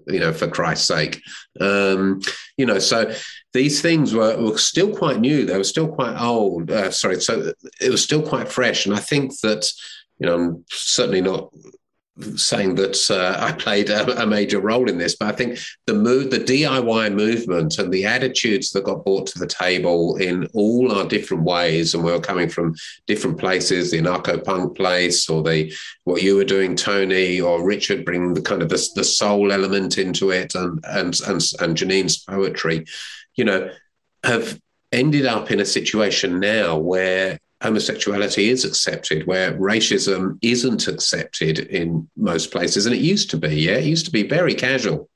[0.07, 1.21] you know, for Christ's sake.
[1.59, 2.21] Um,
[2.57, 3.13] you know, so
[3.53, 5.45] these things were, were still quite new.
[5.45, 6.71] They were still quite old.
[6.71, 7.21] Uh, sorry.
[7.21, 8.85] So it was still quite fresh.
[8.85, 9.71] And I think that,
[10.19, 11.51] you know, I'm certainly not
[12.35, 15.93] saying that uh, I played a, a, major role in this, but I think the
[15.93, 20.91] move, the DIY movement, and the attitudes that got brought to the table in all
[20.91, 22.75] our different ways, and we were coming from
[23.07, 28.05] different places, the anarcho punk place, or the what you were doing, Tony, or Richard,
[28.05, 32.17] bringing the kind of the, the soul element into it, and and and and Janine's
[32.17, 32.85] poetry,
[33.35, 33.69] you know,
[34.23, 34.59] have
[34.91, 42.09] ended up in a situation now where homosexuality is accepted, where racism isn't accepted in
[42.15, 42.85] most places.
[42.85, 45.09] And it used to be, yeah, it used to be very casual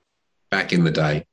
[0.51, 1.25] back in the day,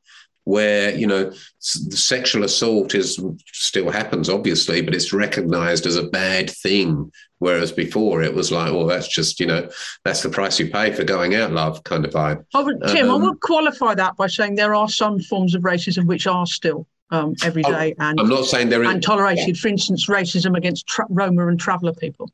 [0.45, 6.49] where, you know, sexual assault is still happens, obviously, but it's recognized as a bad
[6.49, 7.11] thing.
[7.39, 9.69] Whereas before it was like, well, that's just, you know,
[10.05, 12.45] that's the price you pay for going out, love kind of vibe.
[12.55, 16.07] Oh, Tim, um, I would qualify that by saying there are some forms of racism
[16.07, 19.59] which are still um, every oh, day and I'm not saying there is and tolerated.
[19.59, 22.31] For instance, racism against tra- Roma and traveller people.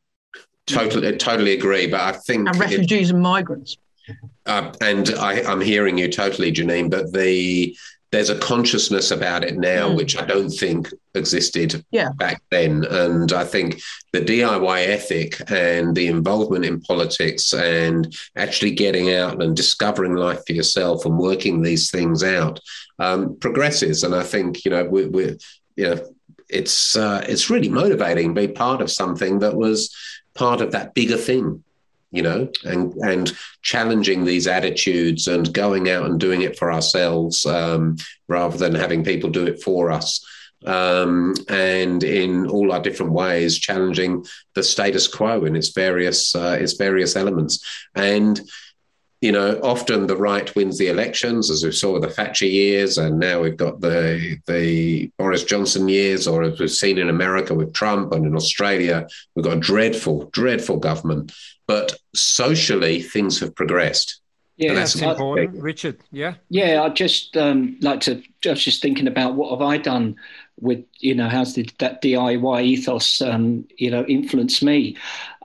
[0.67, 1.87] Totally, totally agree.
[1.87, 3.79] But I think and refugees it, and migrants.
[4.45, 6.91] Uh, and I, I'm hearing you totally, Janine.
[6.91, 7.77] But the
[8.13, 9.97] there's a consciousness about it now, mm.
[9.97, 12.11] which I don't think existed yeah.
[12.17, 12.85] back then.
[12.85, 13.81] And I think
[14.13, 20.41] the DIY ethic and the involvement in politics and actually getting out and discovering life
[20.47, 22.61] for yourself and working these things out
[22.99, 24.05] um, progresses.
[24.05, 25.37] And I think, you know, we, we're,
[25.75, 26.09] you know,
[26.49, 29.95] it's uh, it's really motivating to be part of something that was
[30.35, 31.65] part of that bigger thing
[32.17, 37.45] you know, and and challenging these attitudes and going out and doing it for ourselves
[37.47, 37.97] um,
[38.29, 40.25] rather than having people do it for us.
[40.65, 46.57] Um, and in all our different ways, challenging the status quo in its various uh,
[46.59, 47.65] its various elements.
[47.95, 48.41] And
[49.23, 52.99] you know, often the right wins the elections, as we saw with the Thatcher years,
[52.99, 57.55] and now we've got the the Boris Johnson years, or as we've seen in America
[57.55, 61.33] with Trump, and in Australia, we've got a dreadful, dreadful government.
[61.67, 64.21] But socially, things have progressed.
[64.57, 65.99] Yeah, that's, that's important, Richard.
[66.13, 66.83] Yeah, yeah.
[66.83, 68.23] I just um, like to.
[68.47, 70.17] I was just thinking about what have I done
[70.59, 74.97] with you know how's the, that DIY ethos um, you know influenced me,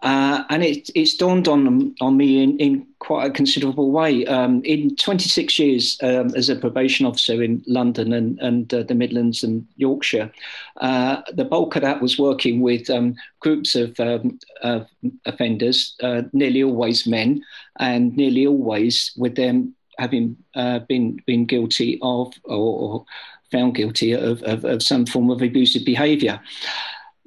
[0.01, 4.25] uh, and it, it's dawned on on me in, in quite a considerable way.
[4.25, 8.95] Um, in 26 years um, as a probation officer in London and, and uh, the
[8.95, 10.31] Midlands and Yorkshire,
[10.77, 14.87] uh, the bulk of that was working with um, groups of, um, of
[15.25, 17.43] offenders, uh, nearly always men,
[17.79, 23.05] and nearly always with them having uh, been been guilty of or, or
[23.51, 26.41] found guilty of, of, of some form of abusive behaviour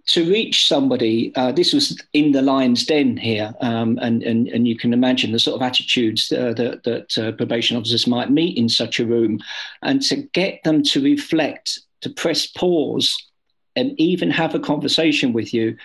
[0.07, 4.69] to reach somebody, uh, this was in the lion's den here, um, and, and, and
[4.69, 8.59] you can imagine the sort of attitudes uh, that, that uh, probation officers might meet
[8.59, 9.41] in such a room,
[9.83, 13.17] and to get them to reflect, to press pause,
[13.77, 15.77] and even have a conversation with you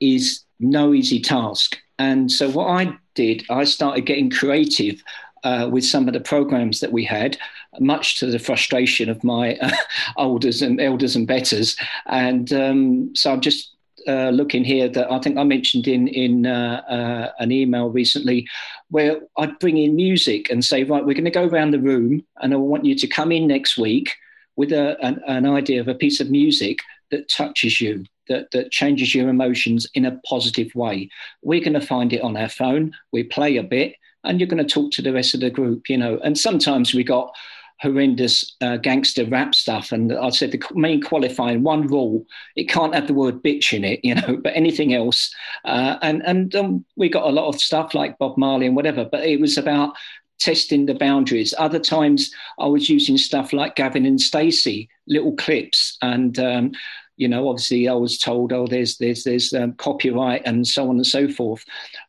[0.00, 1.78] is no easy task.
[1.98, 5.02] And so, what I did, I started getting creative
[5.44, 7.36] uh, with some of the programs that we had,
[7.80, 9.70] much to the frustration of my uh,
[10.18, 11.76] elders and elders and betters.
[12.06, 13.72] And um, so I'm just
[14.06, 18.48] uh, looking here that I think I mentioned in in uh, uh, an email recently,
[18.90, 22.24] where I'd bring in music and say, right, we're going to go around the room,
[22.40, 24.14] and I want you to come in next week
[24.56, 26.80] with a, an, an idea of a piece of music
[27.10, 28.04] that touches you.
[28.28, 31.10] That, that changes your emotions in a positive way.
[31.42, 32.92] We're going to find it on our phone.
[33.10, 35.88] We play a bit, and you're going to talk to the rest of the group,
[35.88, 36.18] you know.
[36.22, 37.34] And sometimes we got
[37.82, 39.90] horrendous uh, gangster rap stuff.
[39.90, 42.24] And I said the main qualifying one rule:
[42.56, 44.36] it can't have the word bitch in it, you know.
[44.36, 48.38] But anything else, uh, and and um, we got a lot of stuff like Bob
[48.38, 49.04] Marley and whatever.
[49.04, 49.94] But it was about
[50.38, 51.54] testing the boundaries.
[51.58, 56.72] Other times, I was using stuff like Gavin and Stacey, little clips, and um,
[57.16, 60.96] you know, obviously, I was told, oh, there's there's there's um, copyright and so on
[60.96, 61.64] and so forth.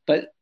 [0.07, 0.32] But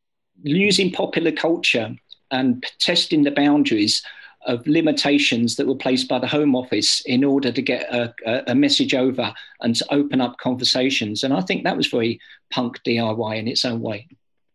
[0.44, 1.96] using popular culture
[2.32, 4.04] and testing the boundaries
[4.48, 8.14] of limitations that were placed by the Home Office in order to get a,
[8.52, 11.24] a, message over and to open up conversations.
[11.24, 12.20] And I think that was very
[12.50, 14.08] punk DIY in its own way.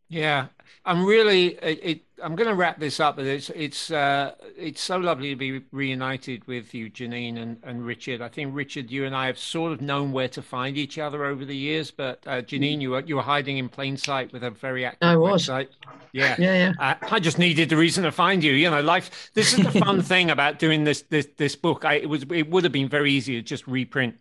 [0.08, 0.48] Yeah,
[0.84, 4.80] I'm really it, it I'm going to wrap this up, but it's it's uh, it's
[4.80, 8.22] so lovely to be reunited with you, Janine and, and Richard.
[8.22, 11.24] I think Richard, you and I have sort of known where to find each other
[11.24, 14.44] over the years, but uh, Janine, you were you were hiding in plain sight with
[14.44, 15.48] a very active I was.
[15.48, 15.68] website.
[16.12, 16.72] Yeah, yeah, yeah.
[16.78, 18.52] Uh, I just needed the reason to find you.
[18.52, 19.30] You know, life.
[19.34, 21.84] This is the fun thing about doing this this this book.
[21.84, 24.16] I, it was it would have been very easy to just reprint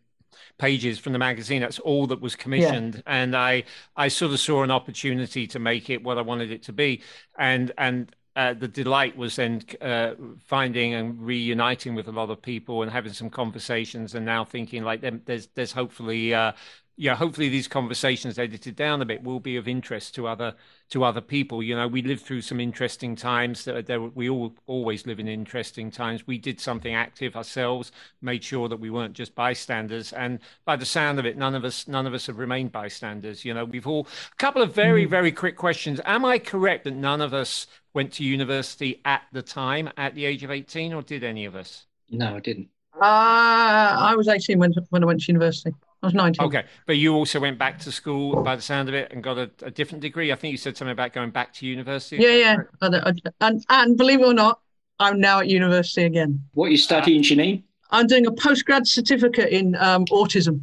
[0.58, 1.62] pages from the magazine.
[1.62, 3.02] That's all that was commissioned, yeah.
[3.06, 3.64] and I
[3.96, 7.02] I sort of saw an opportunity to make it what I wanted it to be,
[7.38, 8.16] and and.
[8.38, 10.12] Uh, the delight was then uh,
[10.46, 14.84] finding and reuniting with a lot of people and having some conversations, and now thinking
[14.84, 16.52] like there's there's hopefully uh,
[16.98, 20.54] yeah, hopefully these conversations edited down a bit will be of interest to other
[20.92, 21.62] to other people.
[21.62, 23.66] You know, we lived through some interesting times.
[23.66, 26.26] That there, we all always live in interesting times.
[26.26, 27.92] We did something active ourselves,
[28.22, 30.14] made sure that we weren't just bystanders.
[30.14, 33.44] And by the sound of it, none of us none of us have remained bystanders.
[33.44, 35.10] You know, we've all a couple of very mm.
[35.10, 36.00] very quick questions.
[36.06, 40.24] Am I correct that none of us went to university at the time, at the
[40.24, 41.88] age of eighteen, or did any of us?
[42.10, 42.70] No, I didn't.
[42.96, 45.74] Uh, I was eighteen when when I went to university.
[46.06, 46.46] I was 19.
[46.46, 46.66] Okay.
[46.86, 49.50] But you also went back to school by the sound of it and got a,
[49.64, 50.32] a different degree.
[50.32, 52.18] I think you said something about going back to university.
[52.18, 52.58] Yeah, yeah.
[52.82, 54.60] And, and, and believe it or not,
[55.00, 56.44] I'm now at university again.
[56.54, 57.64] What are you studying, Janine?
[57.90, 60.62] I'm doing a postgrad certificate in um, autism.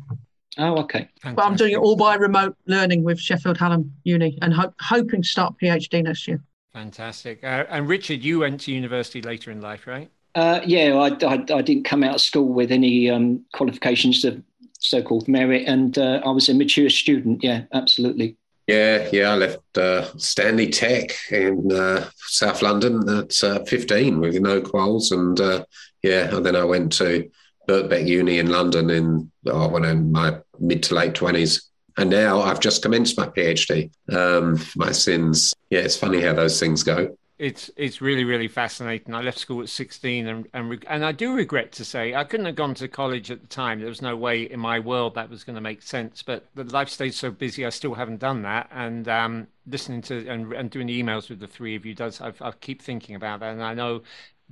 [0.59, 1.09] Oh, okay.
[1.21, 1.37] Fantastic.
[1.37, 5.23] But I'm doing it all by remote learning with Sheffield Hallam Uni and ho- hoping
[5.23, 6.41] to start PhD next year.
[6.73, 7.43] Fantastic.
[7.43, 10.09] Uh, and Richard, you went to university later in life, right?
[10.35, 14.43] Uh, yeah, I, I, I, didn't come out of school with any um, qualifications to
[14.83, 17.43] so-called merit, and uh, I was a mature student.
[17.43, 18.37] Yeah, absolutely.
[18.67, 19.31] Yeah, yeah.
[19.31, 25.13] I left uh, Stanley Tech in uh, South London at uh, 15 with no quals,
[25.13, 25.65] and uh,
[26.03, 27.29] yeah, and then I went to
[27.69, 31.63] Birkbeck Uni in London in oh, when in my mid to late 20s.
[31.99, 33.91] And now I've just commenced my PhD.
[34.11, 35.53] Um, my sins.
[35.69, 39.13] Yeah, it's funny how those things go it's it's really really fascinating.
[39.15, 42.47] I left school at 16, and and and I do regret to say I couldn't
[42.47, 43.81] have gone to college at the time.
[43.81, 46.23] There was no way in my world that was going to make sense.
[46.23, 48.71] But the life stayed so busy, I still haven't done that.
[48.71, 52.21] And um, listening to and, and doing the emails with the three of you does.
[52.21, 54.03] I, I keep thinking about that, and I know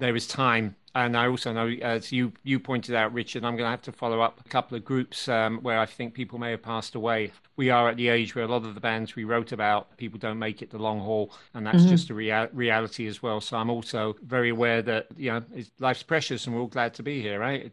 [0.00, 0.76] there is time.
[0.92, 3.92] And I also know, as you you pointed out, Richard, I'm going to have to
[3.92, 7.30] follow up a couple of groups um, where I think people may have passed away.
[7.56, 10.18] We are at the age where a lot of the bands we wrote about, people
[10.18, 11.90] don't make it the long haul, and that's mm-hmm.
[11.90, 13.40] just a rea- reality as well.
[13.40, 15.44] So I'm also very aware that you know
[15.78, 17.70] life's precious, and we're all glad to be here, right?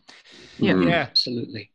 [0.60, 0.88] Yeah, mm.
[0.88, 1.72] yeah, absolutely.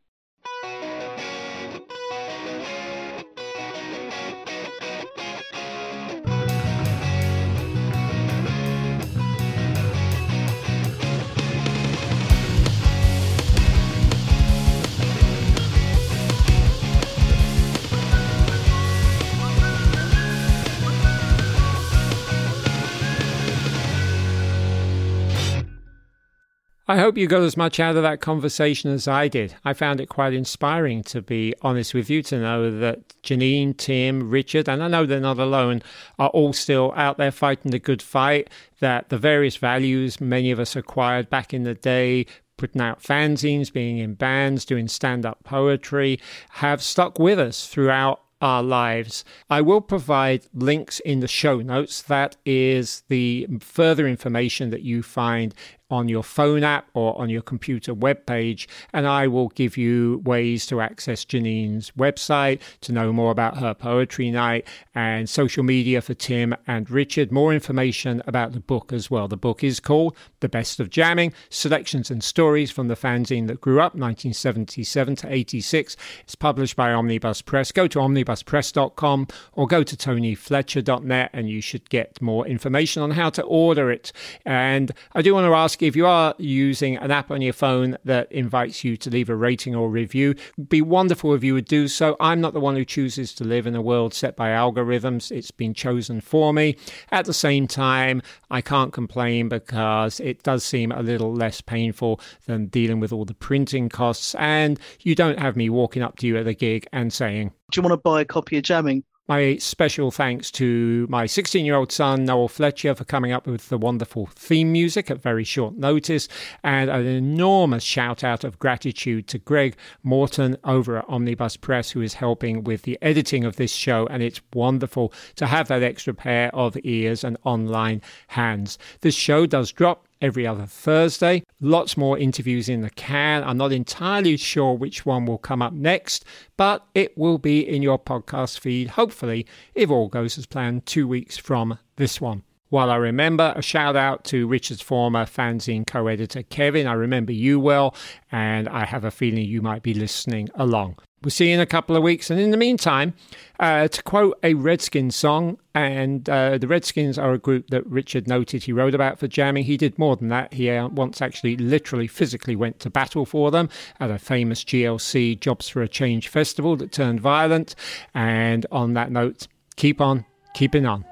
[26.93, 29.55] I hope you got as much out of that conversation as I did.
[29.65, 34.29] I found it quite inspiring, to be honest with you, to know that Janine, Tim,
[34.29, 35.83] Richard, and I know they're not alone,
[36.19, 38.51] are all still out there fighting the good fight.
[38.81, 42.27] That the various values many of us acquired back in the day,
[42.59, 46.21] putting out fanzines, being in bands, doing stand up poetry,
[46.51, 49.25] have stuck with us throughout our lives.
[49.49, 52.03] I will provide links in the show notes.
[52.03, 55.55] That is the further information that you find
[55.93, 60.23] on your phone app or on your computer web page, and I will give you
[60.25, 66.01] ways to access Janine's website to know more about her poetry night and social media
[66.01, 67.31] for Tim and Richard.
[67.31, 69.29] More information about the book as well.
[69.29, 73.61] The book is called The Best of Jamming Selections and Stories from the Fanzine That
[73.61, 75.97] Grew Up, 1977 to 86.
[76.23, 77.71] It's published by Omnibus Press.
[77.71, 83.29] Go to omnibuspress.com or go to tonyfletcher.net and you should get more information on how
[83.31, 84.13] to order it.
[84.47, 85.51] And I do want to
[85.83, 89.29] ask if you are using an app on your phone that invites you to leave
[89.29, 90.35] a rating or review,
[90.69, 92.17] be wonderful if you would do so.
[92.21, 95.33] I'm not the one who chooses to live in a world set by algorithms.
[95.33, 96.77] It's been chosen for me.
[97.11, 102.21] At the same time, I can't complain because it does seem a little less painful
[102.47, 104.35] than dealing with all the printing costs.
[104.37, 107.81] And you don't have me walking up to you at a gig and saying, Do
[107.81, 109.05] you want to buy a copy of Jamming?
[109.33, 113.71] My special thanks to my 16 year old son, Noel Fletcher, for coming up with
[113.71, 116.29] the wonderful theme music at very short notice,
[116.63, 122.03] and an enormous shout out of gratitude to Greg Morton over at Omnibus Press, who
[122.03, 124.07] is helping with the editing of this show.
[124.09, 128.77] And it's wonderful to have that extra pair of ears and online hands.
[129.01, 131.43] This show does drop every other Thursday.
[131.61, 133.45] Lots more interviews in the can.
[133.45, 136.25] I'm not entirely sure which one will come up next,
[136.57, 141.07] but it will be in your podcast feed, hopefully, if all goes as planned, two
[141.07, 142.45] weeks from this one.
[142.71, 146.87] While I remember, a shout out to Richard's former fanzine co editor Kevin.
[146.87, 147.95] I remember you well,
[148.31, 150.97] and I have a feeling you might be listening along.
[151.23, 152.31] We'll see you in a couple of weeks.
[152.31, 153.15] And in the meantime,
[153.61, 158.27] uh, to quote a Redskins song, and uh, the Redskins are a group that Richard
[158.27, 159.65] noted he wrote about for jamming.
[159.65, 160.53] He did more than that.
[160.53, 163.69] He uh, once actually literally physically went to battle for them
[164.01, 167.75] at a famous GLC Jobs for a Change festival that turned violent.
[168.15, 169.47] And on that note,
[169.77, 171.05] keep on keeping on.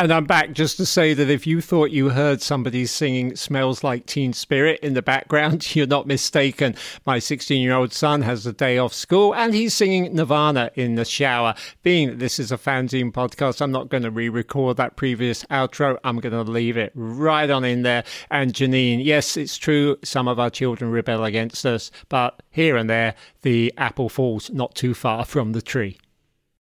[0.00, 3.84] And I'm back just to say that if you thought you heard somebody singing Smells
[3.84, 6.74] Like Teen Spirit in the background, you're not mistaken.
[7.04, 10.94] My 16 year old son has a day off school and he's singing Nirvana in
[10.94, 11.54] the shower.
[11.82, 15.44] Being that this is a fanzine podcast, I'm not going to re record that previous
[15.50, 15.98] outro.
[16.02, 18.04] I'm going to leave it right on in there.
[18.30, 22.88] And Janine, yes, it's true, some of our children rebel against us, but here and
[22.88, 25.98] there, the apple falls not too far from the tree.